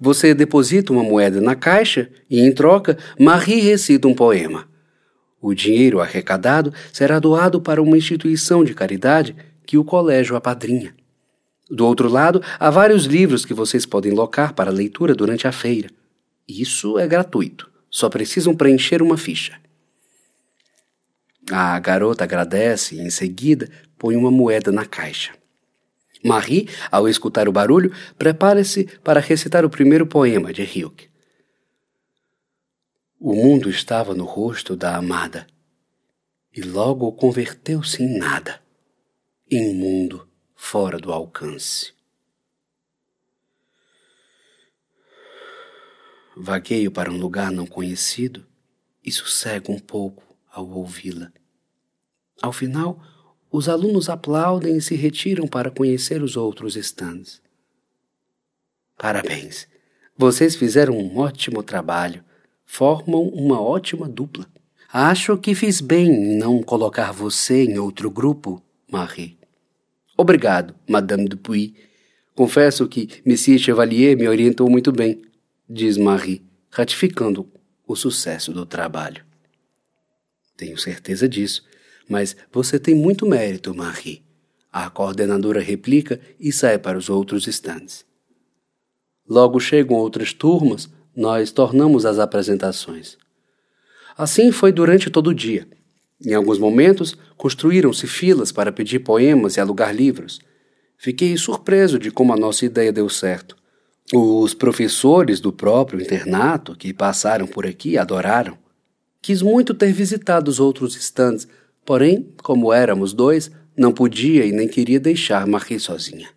Você 0.00 0.34
deposita 0.34 0.92
uma 0.92 1.02
moeda 1.02 1.40
na 1.40 1.54
caixa 1.54 2.10
e, 2.28 2.40
em 2.40 2.52
troca, 2.52 2.98
Marie 3.18 3.60
recita 3.60 4.08
um 4.08 4.14
poema. 4.14 4.68
O 5.40 5.54
dinheiro 5.54 6.00
arrecadado 6.00 6.72
será 6.92 7.18
doado 7.18 7.60
para 7.60 7.80
uma 7.80 7.96
instituição 7.96 8.64
de 8.64 8.74
caridade 8.74 9.36
que 9.64 9.78
o 9.78 9.84
colégio 9.84 10.34
apadrinha. 10.34 10.94
Do 11.70 11.86
outro 11.86 12.08
lado, 12.08 12.42
há 12.58 12.70
vários 12.70 13.04
livros 13.04 13.44
que 13.44 13.54
vocês 13.54 13.84
podem 13.84 14.12
locar 14.12 14.54
para 14.54 14.70
leitura 14.70 15.14
durante 15.14 15.46
a 15.46 15.52
feira. 15.52 15.90
Isso 16.48 16.98
é 16.98 17.06
gratuito, 17.06 17.70
só 17.90 18.08
precisam 18.08 18.54
preencher 18.56 19.02
uma 19.02 19.18
ficha. 19.18 19.52
A 21.50 21.78
garota 21.78 22.24
agradece 22.24 22.96
e, 22.96 23.00
em 23.00 23.10
seguida, 23.10 23.70
põe 23.96 24.16
uma 24.16 24.30
moeda 24.30 24.70
na 24.70 24.84
caixa. 24.84 25.32
Marie, 26.24 26.68
ao 26.90 27.08
escutar 27.08 27.48
o 27.48 27.52
barulho, 27.52 27.92
prepara-se 28.18 28.84
para 29.02 29.20
recitar 29.20 29.64
o 29.64 29.70
primeiro 29.70 30.06
poema 30.06 30.52
de 30.52 30.62
Hilke. 30.62 31.08
O 33.20 33.34
mundo 33.34 33.70
estava 33.70 34.14
no 34.14 34.24
rosto 34.24 34.76
da 34.76 34.96
amada, 34.96 35.46
e 36.54 36.60
logo 36.60 37.10
converteu-se 37.12 38.02
em 38.02 38.18
nada, 38.18 38.60
em 39.50 39.74
mundo 39.74 40.28
fora 40.54 40.98
do 40.98 41.12
alcance. 41.12 41.92
Vagueio 46.36 46.90
para 46.90 47.10
um 47.10 47.18
lugar 47.18 47.50
não 47.50 47.66
conhecido 47.66 48.46
e 49.04 49.10
sossego 49.10 49.72
um 49.72 49.78
pouco 49.78 50.22
ao 50.50 50.68
ouvi-la. 50.68 51.32
Ao 52.40 52.52
final, 52.52 53.02
os 53.50 53.68
alunos 53.68 54.08
aplaudem 54.08 54.76
e 54.76 54.82
se 54.82 54.94
retiram 54.94 55.46
para 55.46 55.70
conhecer 55.70 56.22
os 56.22 56.36
outros 56.36 56.76
stands. 56.76 57.40
Parabéns! 58.96 59.66
Vocês 60.16 60.56
fizeram 60.56 60.98
um 60.98 61.18
ótimo 61.18 61.62
trabalho. 61.62 62.24
Formam 62.66 63.22
uma 63.28 63.60
ótima 63.60 64.08
dupla. 64.08 64.46
Acho 64.92 65.38
que 65.38 65.54
fiz 65.54 65.80
bem 65.80 66.08
em 66.08 66.38
não 66.38 66.62
colocar 66.62 67.12
você 67.12 67.62
em 67.64 67.78
outro 67.78 68.10
grupo, 68.10 68.62
Marie. 68.90 69.38
Obrigado, 70.16 70.74
Madame 70.88 71.28
Dupuy. 71.28 71.74
Confesso 72.34 72.88
que 72.88 73.22
Monsieur 73.24 73.58
Chevalier 73.58 74.16
me 74.16 74.26
orientou 74.26 74.68
muito 74.68 74.90
bem, 74.90 75.22
diz 75.68 75.96
Marie, 75.96 76.42
ratificando 76.70 77.48
o 77.86 77.94
sucesso 77.94 78.52
do 78.52 78.66
trabalho. 78.66 79.24
Tenho 80.56 80.76
certeza 80.76 81.28
disso, 81.28 81.64
mas 82.08 82.36
você 82.52 82.78
tem 82.78 82.94
muito 82.94 83.26
mérito, 83.26 83.74
Marie. 83.74 84.22
A 84.72 84.88
coordenadora 84.90 85.60
replica 85.60 86.20
e 86.38 86.52
sai 86.52 86.78
para 86.78 86.98
os 86.98 87.08
outros 87.08 87.46
estandes. 87.46 88.04
Logo 89.28 89.60
chegam 89.60 89.96
outras 89.96 90.32
turmas, 90.32 90.88
nós 91.14 91.50
tornamos 91.50 92.06
as 92.06 92.18
apresentações. 92.18 93.18
Assim 94.16 94.50
foi 94.50 94.72
durante 94.72 95.10
todo 95.10 95.28
o 95.28 95.34
dia. 95.34 95.68
Em 96.24 96.34
alguns 96.34 96.58
momentos, 96.58 97.16
construíram-se 97.36 98.06
filas 98.06 98.50
para 98.50 98.72
pedir 98.72 99.00
poemas 99.00 99.56
e 99.56 99.60
alugar 99.60 99.94
livros. 99.94 100.40
Fiquei 100.96 101.36
surpreso 101.36 101.98
de 101.98 102.10
como 102.10 102.32
a 102.32 102.36
nossa 102.36 102.64
ideia 102.64 102.92
deu 102.92 103.08
certo. 103.08 103.56
Os 104.12 104.54
professores 104.54 105.38
do 105.38 105.52
próprio 105.52 106.00
internato 106.00 106.74
que 106.74 106.92
passaram 106.92 107.46
por 107.46 107.66
aqui 107.66 107.98
adoraram. 107.98 108.58
Quis 109.20 109.42
muito 109.42 109.74
ter 109.74 109.92
visitado 109.92 110.50
os 110.50 110.58
outros 110.58 110.96
estandes, 110.96 111.46
porém, 111.88 112.34
como 112.42 112.70
éramos 112.70 113.14
dois, 113.14 113.50
não 113.74 113.94
podia 113.94 114.44
e 114.44 114.52
nem 114.52 114.68
queria 114.68 115.00
deixar 115.00 115.46
Marie 115.46 115.80
sozinha. 115.80 116.28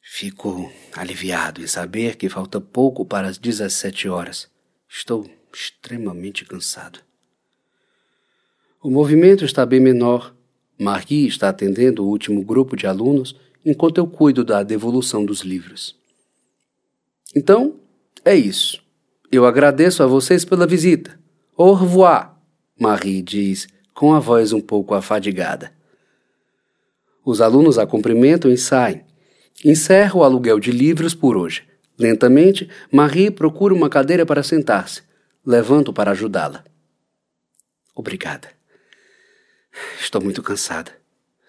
Fico 0.00 0.72
aliviado 0.92 1.62
em 1.62 1.68
saber 1.68 2.16
que 2.16 2.28
falta 2.28 2.60
pouco 2.60 3.06
para 3.06 3.28
as 3.28 3.38
17 3.38 4.08
horas. 4.08 4.50
Estou 4.88 5.30
extremamente 5.54 6.44
cansado. 6.44 6.98
O 8.82 8.90
movimento 8.90 9.44
está 9.44 9.64
bem 9.64 9.78
menor. 9.78 10.34
Marie 10.76 11.28
está 11.28 11.50
atendendo 11.50 12.04
o 12.04 12.08
último 12.08 12.44
grupo 12.44 12.76
de 12.76 12.88
alunos 12.88 13.36
enquanto 13.64 13.98
eu 13.98 14.06
cuido 14.08 14.44
da 14.44 14.64
devolução 14.64 15.24
dos 15.24 15.42
livros. 15.42 15.94
Então, 17.36 17.76
é 18.24 18.34
isso. 18.34 18.82
Eu 19.30 19.46
agradeço 19.46 20.02
a 20.02 20.06
vocês 20.08 20.44
pela 20.44 20.66
visita. 20.66 21.16
Au 21.56 21.72
revoir, 21.72 22.34
Marie 22.76 23.22
diz 23.22 23.68
com 23.94 24.14
a 24.14 24.20
voz 24.20 24.52
um 24.52 24.60
pouco 24.60 24.94
afadigada. 24.94 25.72
Os 27.24 27.40
alunos 27.40 27.78
a 27.78 27.86
cumprimentam 27.86 28.50
e 28.50 28.58
saem. 28.58 29.04
Encerro 29.64 30.20
o 30.20 30.24
aluguel 30.24 30.58
de 30.58 30.72
livros 30.72 31.14
por 31.14 31.36
hoje. 31.36 31.68
Lentamente, 31.98 32.68
Marie 32.90 33.30
procura 33.30 33.72
uma 33.72 33.88
cadeira 33.88 34.26
para 34.26 34.42
sentar-se. 34.42 35.02
Levanto 35.44 35.92
para 35.92 36.10
ajudá-la. 36.10 36.64
Obrigada. 37.94 38.50
Estou 40.00 40.20
muito 40.20 40.42
cansada. 40.42 40.96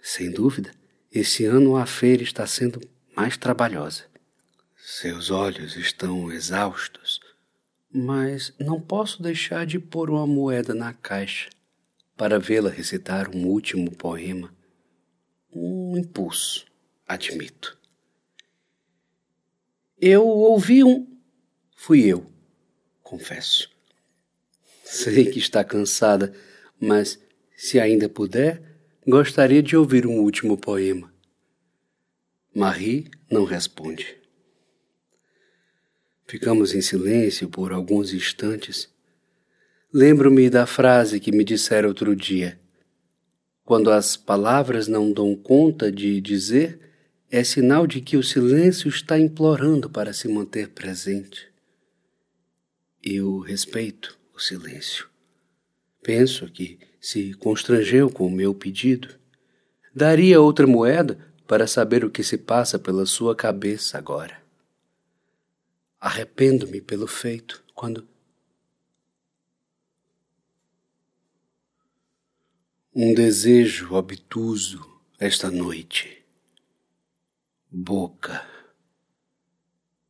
Sem 0.02 0.32
dúvida, 0.32 0.72
esse 1.12 1.46
ano 1.46 1.76
a 1.76 1.86
feira 1.86 2.22
está 2.22 2.46
sendo 2.46 2.82
mais 3.16 3.38
trabalhosa. 3.38 4.04
Seus 4.76 5.32
olhos 5.32 5.76
estão 5.76 6.32
exaustos, 6.32 7.20
mas 7.92 8.54
não 8.60 8.82
posso 8.82 9.24
deixar 9.24 9.66
de 9.66 9.80
pôr 9.80 10.10
uma 10.10 10.28
moeda 10.28 10.74
na 10.74 10.94
caixa 10.94 11.50
para 12.16 12.40
vê-la 12.40 12.70
recitar 12.70 13.30
um 13.36 13.48
último 13.48 13.92
poema. 13.92 14.54
Um 15.52 15.98
impulso, 15.98 16.66
admito. 17.08 17.78
Eu 20.00 20.28
ouvi 20.28 20.84
um. 20.84 21.08
Fui 21.76 22.06
eu, 22.06 22.30
confesso. 23.02 23.72
Sei 24.84 25.32
que 25.32 25.40
está 25.40 25.64
cansada, 25.64 26.34
mas 26.80 27.20
se 27.56 27.80
ainda 27.80 28.10
puder, 28.10 28.62
gostaria 29.08 29.64
de 29.64 29.76
ouvir 29.76 30.06
um 30.06 30.20
último 30.20 30.58
poema. 30.58 31.14
Marie 32.54 33.10
não 33.32 33.46
responde. 33.46 34.18
Ficamos 36.28 36.74
em 36.74 36.82
silêncio 36.82 37.50
por 37.50 37.72
alguns 37.72 38.14
instantes. 38.14 38.93
Lembro-me 39.96 40.50
da 40.50 40.66
frase 40.66 41.20
que 41.20 41.32
me 41.32 41.44
disseram 41.44 41.90
outro 41.90 42.16
dia. 42.16 42.60
Quando 43.64 43.92
as 43.92 44.18
palavras 44.18 44.88
não 44.88 45.12
dão 45.12 45.36
conta 45.36 45.92
de 45.92 46.20
dizer, 46.20 46.80
é 47.30 47.44
sinal 47.44 47.86
de 47.86 48.02
que 48.02 48.18
o 48.18 48.24
silêncio 48.24 48.90
está 48.90 49.20
implorando 49.20 49.88
para 49.88 50.12
se 50.12 50.28
manter 50.28 50.70
presente. 50.70 51.48
Eu 53.04 53.38
respeito 53.38 54.18
o 54.36 54.40
silêncio. 54.40 55.08
Penso 56.02 56.50
que 56.50 56.80
se 57.00 57.36
constrangeu 57.36 58.10
com 58.10 58.26
o 58.26 58.32
meu 58.32 58.56
pedido. 58.56 59.10
Daria 59.94 60.42
outra 60.42 60.66
moeda 60.66 61.20
para 61.48 61.68
saber 61.68 62.04
o 62.04 62.10
que 62.10 62.24
se 62.24 62.40
passa 62.40 62.80
pela 62.80 63.06
sua 63.06 63.36
cabeça 63.36 64.00
agora. 64.00 64.42
Arrependo-me 66.00 66.82
pelo 66.82 67.06
feito 67.06 67.64
quando. 67.76 68.12
Um 72.96 73.12
desejo 73.16 73.96
obtuso 73.96 75.02
esta 75.20 75.50
noite. 75.50 76.24
Boca 77.68 78.48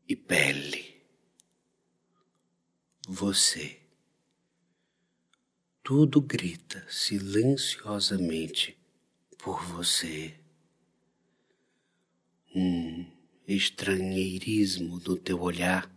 e 0.06 0.18
pele. 0.18 1.02
Você. 3.08 3.80
Tudo 5.82 6.20
grita 6.20 6.86
silenciosamente 6.90 8.78
por 9.38 9.64
você. 9.64 10.38
Um 12.54 13.06
estranheirismo 13.48 15.00
no 15.00 15.16
teu 15.16 15.42
olhar 15.42 15.90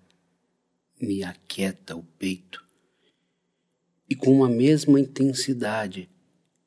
me 1.01 1.25
aquieta 1.25 1.97
o 1.97 2.05
peito 2.05 2.65
e 4.09 4.15
com 4.15 4.45
a 4.45 4.49
mesma 4.49 5.01
intensidade 5.01 6.09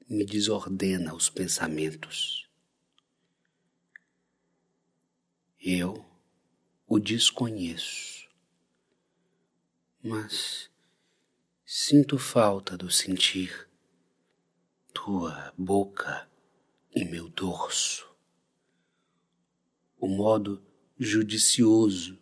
me 0.10 0.26
desordena 0.26 1.14
os 1.14 1.30
pensamentos. 1.30 2.50
Eu 5.62 6.06
o 6.88 7.00
desconheço, 7.00 8.28
mas 10.02 10.70
Sinto 11.72 12.18
falta 12.18 12.76
do 12.76 12.90
sentir 12.90 13.70
tua 14.92 15.54
boca 15.56 16.28
em 16.92 17.08
meu 17.08 17.30
dorso. 17.30 18.10
O 20.00 20.08
modo 20.08 20.66
judicioso 20.98 22.18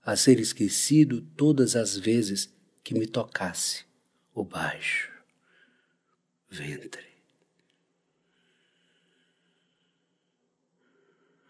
a 0.00 0.14
ser 0.14 0.38
esquecido 0.38 1.22
todas 1.36 1.74
as 1.74 1.96
vezes 1.96 2.54
que 2.84 2.94
me 2.94 3.04
tocasse 3.04 3.84
o 4.32 4.44
baixo 4.44 5.12
ventre. 6.48 7.13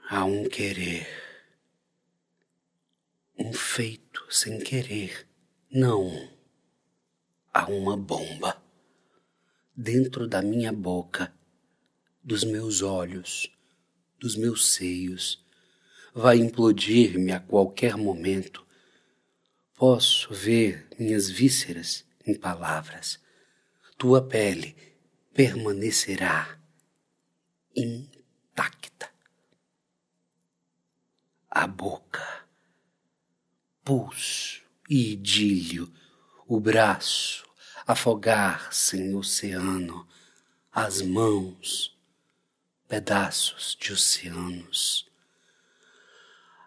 Há 0.07 0.27
um 0.27 0.47
querer, 0.47 1.09
um 3.39 3.55
feito 3.55 4.23
sem 4.29 4.59
querer, 4.59 5.27
não 5.71 6.29
há 7.51 7.65
uma 7.71 7.97
bomba 7.97 8.63
dentro 9.75 10.29
da 10.29 10.43
minha 10.43 10.71
boca, 10.71 11.35
dos 12.23 12.45
meus 12.45 12.83
olhos, 12.83 13.51
dos 14.19 14.37
meus 14.37 14.75
seios. 14.75 15.43
Vai 16.13 16.37
implodir-me 16.37 17.33
a 17.33 17.41
qualquer 17.41 17.97
momento. 17.97 18.63
Posso 19.75 20.35
ver 20.35 20.87
minhas 20.99 21.31
vísceras 21.31 22.05
em 22.27 22.35
palavras. 22.35 23.19
Tua 23.97 24.21
pele 24.21 24.77
permanecerá 25.33 26.61
intacta. 27.75 29.14
A 31.57 31.69
boca, 31.69 32.45
pulso 33.85 34.61
e 34.91 35.13
idílio, 35.13 35.89
o 36.49 36.59
braço, 36.59 37.47
afogar-se 37.87 38.97
em 38.97 39.15
oceano, 39.15 40.05
as 40.73 41.01
mãos, 41.01 41.97
pedaços 42.89 43.79
de 43.81 43.93
oceanos. 43.93 45.09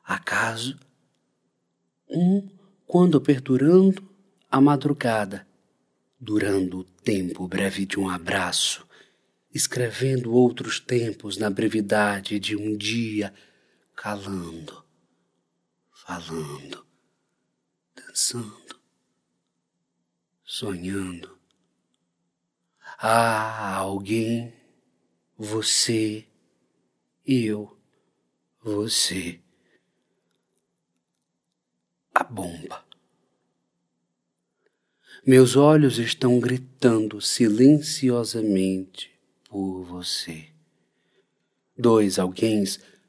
Acaso, 0.06 0.80
um 2.10 2.50
quando 2.86 3.20
perdurando 3.20 4.10
a 4.50 4.62
madrugada, 4.62 5.46
durando 6.18 6.80
o 6.80 6.84
tempo 6.86 7.46
breve 7.46 7.86
de 7.86 8.00
um 8.00 8.10
abraço, 8.10 8.88
escrevendo 9.54 10.32
outros 10.34 10.80
tempos 10.80 11.36
na 11.36 11.50
brevidade 11.50 12.40
de 12.40 12.56
um 12.56 12.78
dia, 12.78 13.34
calando, 13.98 14.86
falando, 15.92 16.88
dançando 17.94 18.78
sonhando. 20.48 21.38
Há 22.98 23.76
alguém, 23.76 24.52
você, 25.38 26.26
eu, 27.24 27.78
você, 28.64 29.40
a 32.16 32.24
bomba. 32.24 32.84
Meus 35.24 35.56
olhos 35.56 36.00
estão 36.00 36.40
gritando 36.40 37.22
silenciosamente 37.22 39.12
por 39.48 39.84
você. 39.84 40.48
Dois 41.78 42.18
alguém 42.18 42.64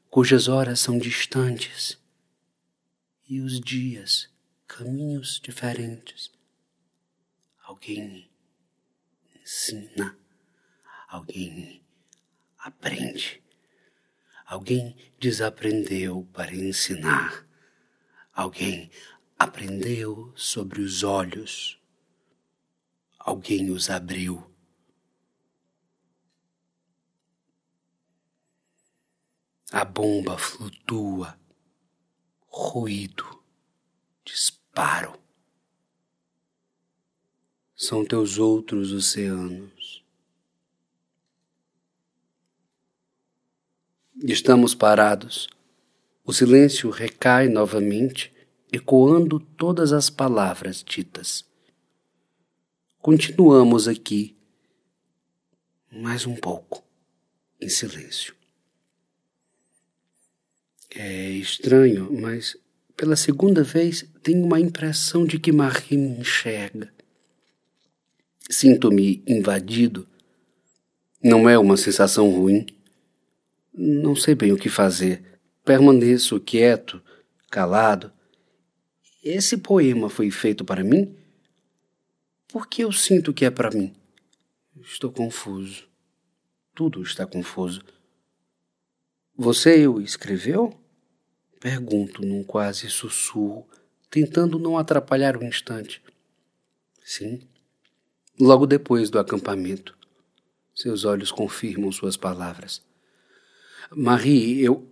cujas 0.09 0.47
horas 0.47 0.79
são 0.79 0.97
distantes 0.97 1.99
e 3.27 3.39
os 3.41 3.59
dias 3.59 4.27
caminhos 4.67 5.39
diferentes. 5.39 6.31
Alguém 7.63 8.27
ensina, 9.39 10.17
alguém 11.07 11.83
aprende, 12.57 13.41
alguém 14.45 14.95
desaprendeu 15.19 16.27
para 16.33 16.55
ensinar, 16.55 17.47
alguém 18.33 18.89
aprendeu 19.37 20.33
sobre 20.35 20.81
os 20.81 21.03
olhos, 21.03 21.79
alguém 23.19 23.69
os 23.69 23.91
abriu. 23.91 24.48
A 29.71 29.85
bomba 29.85 30.35
flutua, 30.35 31.39
ruído, 32.47 33.43
disparo. 34.25 35.13
São 37.75 38.03
teus 38.03 38.39
outros 38.39 38.91
oceanos. 38.91 40.03
Estamos 44.23 44.73
parados. 44.73 45.47
O 46.25 46.33
silêncio 46.33 46.89
recai 46.89 47.47
novamente, 47.47 48.33
ecoando 48.71 49.39
todas 49.39 49.93
as 49.93 50.09
palavras 50.09 50.83
ditas. 50.83 51.45
Continuamos 52.97 53.87
aqui, 53.87 54.35
mais 55.91 56.25
um 56.25 56.35
pouco, 56.35 56.83
em 57.61 57.69
silêncio. 57.69 58.38
É 60.95 61.29
estranho, 61.31 62.11
mas 62.11 62.57
pela 62.97 63.15
segunda 63.15 63.63
vez 63.63 64.05
tenho 64.23 64.43
uma 64.43 64.59
impressão 64.59 65.25
de 65.25 65.39
que 65.39 65.51
Marie 65.51 65.97
me 65.97 66.19
enxerga. 66.19 66.91
Sinto-me 68.49 69.23
invadido. 69.27 70.07
Não 71.23 71.47
é 71.47 71.57
uma 71.57 71.77
sensação 71.77 72.29
ruim. 72.29 72.65
Não 73.73 74.15
sei 74.15 74.33
bem 74.33 74.51
o 74.51 74.57
que 74.57 74.67
fazer. 74.67 75.39
Permaneço 75.63 76.39
quieto, 76.39 77.01
calado. 77.51 78.11
Esse 79.23 79.57
poema 79.57 80.09
foi 80.09 80.31
feito 80.31 80.65
para 80.65 80.83
mim? 80.83 81.15
Por 82.47 82.67
que 82.67 82.83
eu 82.83 82.91
sinto 82.91 83.33
que 83.33 83.45
é 83.45 83.51
para 83.51 83.69
mim? 83.69 83.93
Estou 84.81 85.11
confuso. 85.11 85.87
Tudo 86.73 87.03
está 87.03 87.27
confuso. 87.27 87.83
Você 89.41 89.87
o 89.87 90.01
escreveu? 90.01 90.77
Pergunto 91.61 92.21
num 92.25 92.43
quase 92.43 92.89
sussurro, 92.89 93.65
tentando 94.09 94.59
não 94.59 94.77
atrapalhar 94.77 95.37
o 95.37 95.45
instante. 95.45 96.01
Sim. 97.01 97.39
Logo 98.37 98.67
depois 98.67 99.09
do 99.09 99.17
acampamento. 99.17 99.97
Seus 100.75 101.05
olhos 101.05 101.31
confirmam 101.31 101.89
suas 101.89 102.17
palavras. 102.17 102.81
Marie, 103.95 104.61
eu 104.61 104.85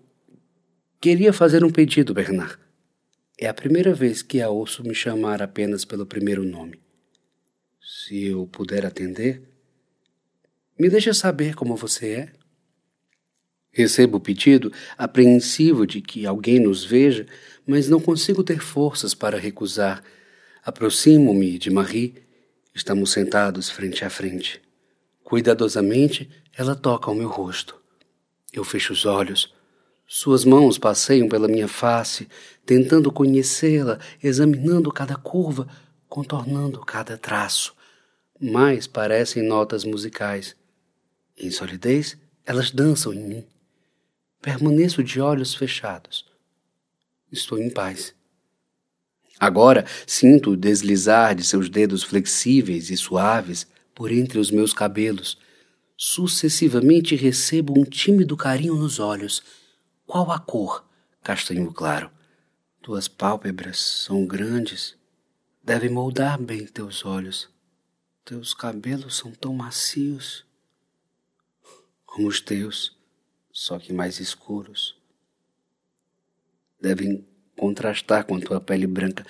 queria 1.02 1.34
fazer 1.34 1.66
um 1.66 1.70
pedido, 1.70 2.14
Bernard. 2.14 2.58
É 3.38 3.50
a 3.50 3.54
primeira 3.54 3.94
vez 3.94 4.22
que 4.22 4.42
a 4.42 4.48
ouço 4.48 4.82
me 4.82 4.96
chamar 4.96 5.42
apenas 5.42 5.84
pelo 5.84 6.06
primeiro 6.06 6.46
nome. 6.46 6.80
Se 7.82 8.28
eu 8.28 8.48
puder 8.48 8.86
atender, 8.86 9.42
me 10.80 10.88
deixa 10.88 11.14
saber 11.14 11.54
como 11.54 11.76
você 11.76 12.14
é. 12.14 12.37
Recebo 13.72 14.18
o 14.18 14.20
pedido, 14.20 14.72
apreensivo 14.98 15.86
de 15.86 16.02
que 16.02 16.26
alguém 16.26 16.60
nos 16.60 16.84
veja, 16.84 17.26
mas 17.66 17.90
não 17.90 18.00
consigo 18.00 18.44
ter 18.44 18.60
forças 18.60 19.14
para 19.14 19.38
recusar. 19.38 20.04
Aproximo-me 20.64 21.58
de 21.58 21.70
Marie. 21.70 22.16
Estamos 22.74 23.12
sentados 23.12 23.70
frente 23.70 24.04
a 24.04 24.10
frente. 24.10 24.62
Cuidadosamente, 25.24 26.30
ela 26.58 26.76
toca 26.76 27.12
o 27.12 27.16
meu 27.16 27.28
rosto. 27.28 27.76
Eu 28.52 28.64
fecho 28.64 28.94
os 28.94 29.06
olhos. 29.06 29.54
Suas 30.08 30.46
mãos 30.46 30.78
passeiam 30.78 31.28
pela 31.28 31.50
minha 31.50 31.68
face, 31.68 32.30
tentando 32.66 33.12
conhecê-la, 33.12 34.00
examinando 34.24 34.92
cada 34.92 35.16
curva, 35.18 35.68
contornando 36.08 36.80
cada 36.80 37.18
traço. 37.18 37.76
Mais 38.40 38.88
parecem 38.88 39.44
notas 39.44 39.84
musicais. 39.84 40.56
Em 41.38 41.52
solidez, 41.52 42.18
elas 42.46 42.72
dançam 42.72 43.14
em 43.14 43.28
mim. 43.28 43.46
Permaneço 44.42 45.04
de 45.04 45.20
olhos 45.20 45.54
fechados. 45.54 46.26
Estou 47.32 47.58
em 47.60 47.70
paz. 47.70 48.16
Agora 49.40 49.86
sinto 50.06 50.52
o 50.52 50.58
deslizar 50.58 51.36
de 51.36 51.44
seus 51.44 51.70
dedos 51.70 52.04
flexíveis 52.04 52.90
e 52.90 52.98
suaves 52.98 53.68
por 53.94 54.12
entre 54.12 54.40
os 54.40 54.50
meus 54.50 54.74
cabelos. 54.74 55.38
Sucessivamente 55.96 57.16
recebo 57.16 57.80
um 57.80 57.84
tímido 57.84 58.38
carinho 58.38 58.76
nos 58.76 59.00
olhos. 59.00 59.44
Qual 60.06 60.32
a 60.32 60.40
cor? 60.40 60.88
Castanho 61.24 61.72
claro. 61.74 62.10
Tuas 62.82 63.08
pálpebras 63.08 63.80
são 63.80 64.26
grandes. 64.26 64.96
Devem 65.64 65.90
moldar 65.90 66.42
bem 66.42 66.66
teus 66.66 67.04
olhos. 67.06 67.50
Teus 68.24 68.54
cabelos 68.54 69.18
são 69.18 69.32
tão 69.32 69.54
macios 69.54 70.46
como 72.06 72.30
os 72.30 72.42
teus 72.42 72.97
só 73.58 73.80
que 73.80 73.92
mais 73.92 74.20
escuros. 74.20 74.96
Devem 76.80 77.28
contrastar 77.58 78.24
com 78.24 78.36
a 78.36 78.40
tua 78.40 78.62
pele 78.62 78.86
branca. 78.86 79.26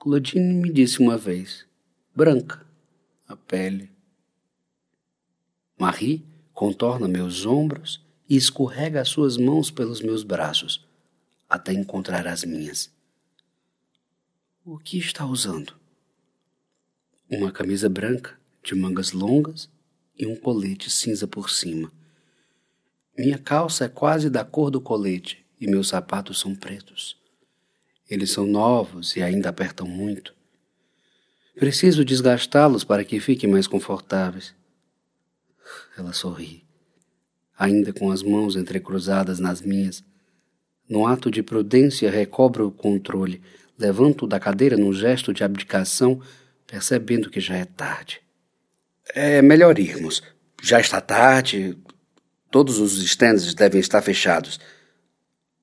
Claudine 0.00 0.52
me 0.52 0.72
disse 0.72 0.98
uma 0.98 1.16
vez: 1.16 1.64
branca 2.12 2.66
a 3.28 3.36
pele. 3.36 3.88
Marie 5.78 6.26
contorna 6.52 7.06
meus 7.06 7.46
ombros 7.46 8.04
e 8.28 8.34
escorrega 8.34 9.00
as 9.00 9.10
suas 9.10 9.36
mãos 9.36 9.70
pelos 9.70 10.00
meus 10.00 10.24
braços, 10.24 10.84
até 11.48 11.72
encontrar 11.72 12.26
as 12.26 12.42
minhas. 12.42 12.92
O 14.64 14.76
que 14.76 14.98
está 14.98 15.24
usando? 15.24 15.72
Uma 17.30 17.52
camisa 17.52 17.88
branca, 17.88 18.36
de 18.64 18.74
mangas 18.74 19.12
longas 19.12 19.70
e 20.18 20.26
um 20.26 20.34
colete 20.34 20.90
cinza 20.90 21.28
por 21.28 21.48
cima. 21.48 21.92
Minha 23.18 23.38
calça 23.38 23.86
é 23.86 23.88
quase 23.88 24.28
da 24.28 24.44
cor 24.44 24.70
do 24.70 24.80
colete 24.80 25.44
e 25.58 25.66
meus 25.66 25.88
sapatos 25.88 26.38
são 26.38 26.54
pretos. 26.54 27.16
Eles 28.10 28.30
são 28.30 28.46
novos 28.46 29.16
e 29.16 29.22
ainda 29.22 29.48
apertam 29.48 29.86
muito. 29.86 30.34
Preciso 31.58 32.04
desgastá-los 32.04 32.84
para 32.84 33.04
que 33.04 33.18
fiquem 33.18 33.48
mais 33.48 33.66
confortáveis. 33.66 34.54
Ela 35.96 36.12
sorri, 36.12 36.62
ainda 37.58 37.90
com 37.90 38.10
as 38.10 38.22
mãos 38.22 38.54
entrecruzadas 38.54 39.40
nas 39.40 39.62
minhas. 39.62 40.04
No 40.86 41.06
ato 41.06 41.30
de 41.30 41.42
prudência, 41.42 42.10
recobro 42.10 42.68
o 42.68 42.70
controle, 42.70 43.42
levanto 43.78 44.26
da 44.26 44.38
cadeira 44.38 44.76
num 44.76 44.92
gesto 44.92 45.32
de 45.32 45.42
abdicação, 45.42 46.20
percebendo 46.66 47.30
que 47.30 47.40
já 47.40 47.56
é 47.56 47.64
tarde. 47.64 48.20
É 49.14 49.40
melhor 49.40 49.78
irmos. 49.78 50.22
Já 50.62 50.78
está 50.78 51.00
tarde, 51.00 51.76
Todos 52.56 52.78
os 52.78 52.96
stands 53.02 53.52
devem 53.52 53.78
estar 53.78 54.00
fechados. 54.00 54.58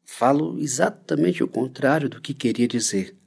Falo 0.06 0.60
exatamente 0.60 1.44
o 1.44 1.48
contrário 1.48 2.08
do 2.08 2.22
que 2.22 2.36
queria 2.36 2.68
dizer. 2.68 3.18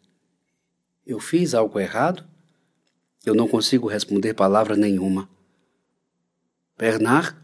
Eu 1.04 1.18
fiz 1.18 1.52
algo 1.52 1.80
errado? 1.80 2.24
Eu 3.24 3.34
não 3.34 3.48
consigo 3.48 3.88
responder 3.88 4.34
palavra 4.34 4.76
nenhuma. 4.76 5.28
Bernard? 6.78 7.36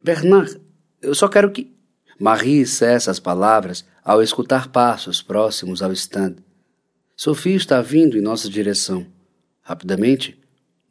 Bernard, 0.00 0.60
eu 1.02 1.12
só 1.12 1.26
quero 1.26 1.50
que. 1.50 1.76
Marie 2.16 2.64
cessa 2.64 3.10
as 3.10 3.18
palavras 3.18 3.84
ao 4.04 4.22
escutar 4.22 4.68
passos 4.68 5.20
próximos 5.20 5.82
ao 5.82 5.90
stand. 5.90 6.36
Sophie 7.16 7.56
está 7.56 7.82
vindo 7.82 8.16
em 8.16 8.22
nossa 8.22 8.48
direção. 8.48 9.04
Rapidamente, 9.60 10.40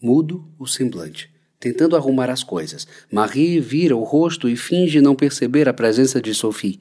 mudo 0.01 0.45
o 0.59 0.67
semblante 0.67 1.38
tentando 1.59 1.95
arrumar 1.95 2.29
as 2.29 2.43
coisas. 2.43 2.87
Marie 3.11 3.59
vira 3.59 3.95
o 3.95 4.03
rosto 4.03 4.47
e 4.47 4.55
finge 4.55 5.01
não 5.01 5.15
perceber 5.15 5.67
a 5.67 5.73
presença 5.73 6.21
de 6.21 6.33
Sophie. 6.33 6.79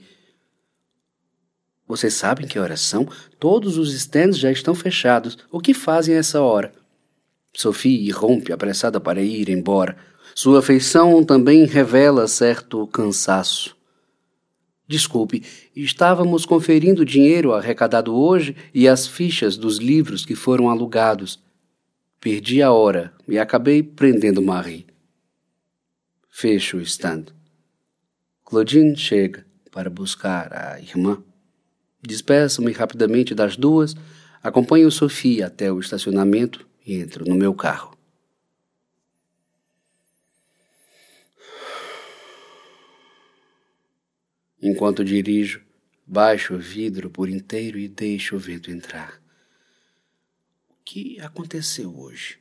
Vocês 1.86 2.14
sabem 2.14 2.46
que 2.46 2.58
horas 2.58 2.82
são? 2.82 3.08
Todos 3.40 3.78
os 3.78 3.94
stands 3.94 4.38
já 4.38 4.52
estão 4.52 4.74
fechados. 4.74 5.38
O 5.50 5.58
que 5.58 5.72
fazem 5.72 6.14
essa 6.14 6.40
hora? 6.40 6.72
Sophie 7.54 8.06
irrompe, 8.06 8.52
apressada 8.52 9.00
para 9.00 9.22
ir 9.22 9.48
embora. 9.48 9.96
Sua 10.34 10.62
feição 10.62 11.24
também 11.24 11.64
revela 11.64 12.28
certo 12.28 12.86
cansaço. 12.88 13.76
Desculpe, 14.86 15.42
estávamos 15.74 16.46
conferindo 16.46 17.02
o 17.02 17.04
dinheiro 17.04 17.52
arrecadado 17.52 18.14
hoje 18.14 18.54
e 18.72 18.86
as 18.86 19.06
fichas 19.06 19.56
dos 19.56 19.78
livros 19.78 20.24
que 20.24 20.34
foram 20.34 20.70
alugados. 20.70 21.40
Perdi 22.20 22.60
a 22.62 22.72
hora 22.72 23.14
e 23.28 23.38
acabei 23.38 23.80
prendendo 23.80 24.42
Marie. 24.42 24.86
Fecho 26.28 26.78
o 26.78 26.80
stand. 26.80 27.26
Claudine 28.44 28.96
chega 28.96 29.46
para 29.70 29.88
buscar 29.88 30.52
a 30.52 30.80
irmã. 30.80 31.22
Despeço-me 32.02 32.72
rapidamente 32.72 33.36
das 33.36 33.56
duas, 33.56 33.94
acompanho 34.42 34.90
Sophie 34.90 35.44
até 35.44 35.70
o 35.70 35.78
estacionamento 35.78 36.66
e 36.84 36.94
entro 36.94 37.24
no 37.24 37.36
meu 37.36 37.54
carro. 37.54 37.96
Enquanto 44.60 45.04
dirijo, 45.04 45.62
baixo 46.04 46.54
o 46.54 46.58
vidro 46.58 47.10
por 47.10 47.28
inteiro 47.28 47.78
e 47.78 47.86
deixo 47.86 48.34
o 48.34 48.40
vento 48.40 48.72
entrar. 48.72 49.22
Que 50.90 51.20
aconteceu 51.20 51.94
hoje? 52.00 52.38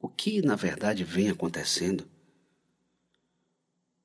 O 0.00 0.08
que, 0.08 0.42
na 0.42 0.56
verdade, 0.56 1.04
vem 1.04 1.30
acontecendo? 1.30 2.04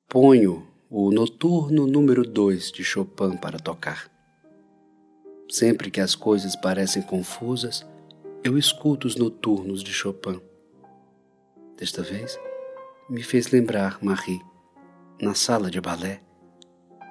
Ponho 0.06 0.68
o 0.88 1.10
Noturno 1.10 1.84
número 1.84 2.22
2 2.22 2.70
de 2.70 2.84
Chopin 2.84 3.36
para 3.36 3.58
tocar. 3.58 4.08
Sempre 5.50 5.90
que 5.90 6.00
as 6.00 6.14
coisas 6.14 6.54
parecem 6.54 7.02
confusas, 7.02 7.84
eu 8.44 8.56
escuto 8.56 9.08
os 9.08 9.16
noturnos 9.16 9.82
de 9.82 9.92
Chopin. 9.92 10.40
Desta 11.76 12.04
vez, 12.04 12.38
me 13.10 13.24
fez 13.24 13.48
lembrar 13.48 13.98
Marie, 14.00 14.40
na 15.20 15.34
sala 15.34 15.72
de 15.72 15.80
balé, 15.80 16.22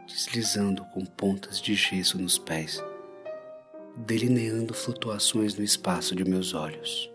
deslizando 0.07 0.85
com 0.93 1.05
pontas 1.05 1.59
de 1.61 1.75
gesso 1.75 2.17
nos 2.17 2.37
pés, 2.37 2.81
delineando 3.97 4.73
flutuações 4.73 5.55
no 5.55 5.63
espaço 5.63 6.15
de 6.15 6.23
meus 6.23 6.53
olhos. 6.53 7.11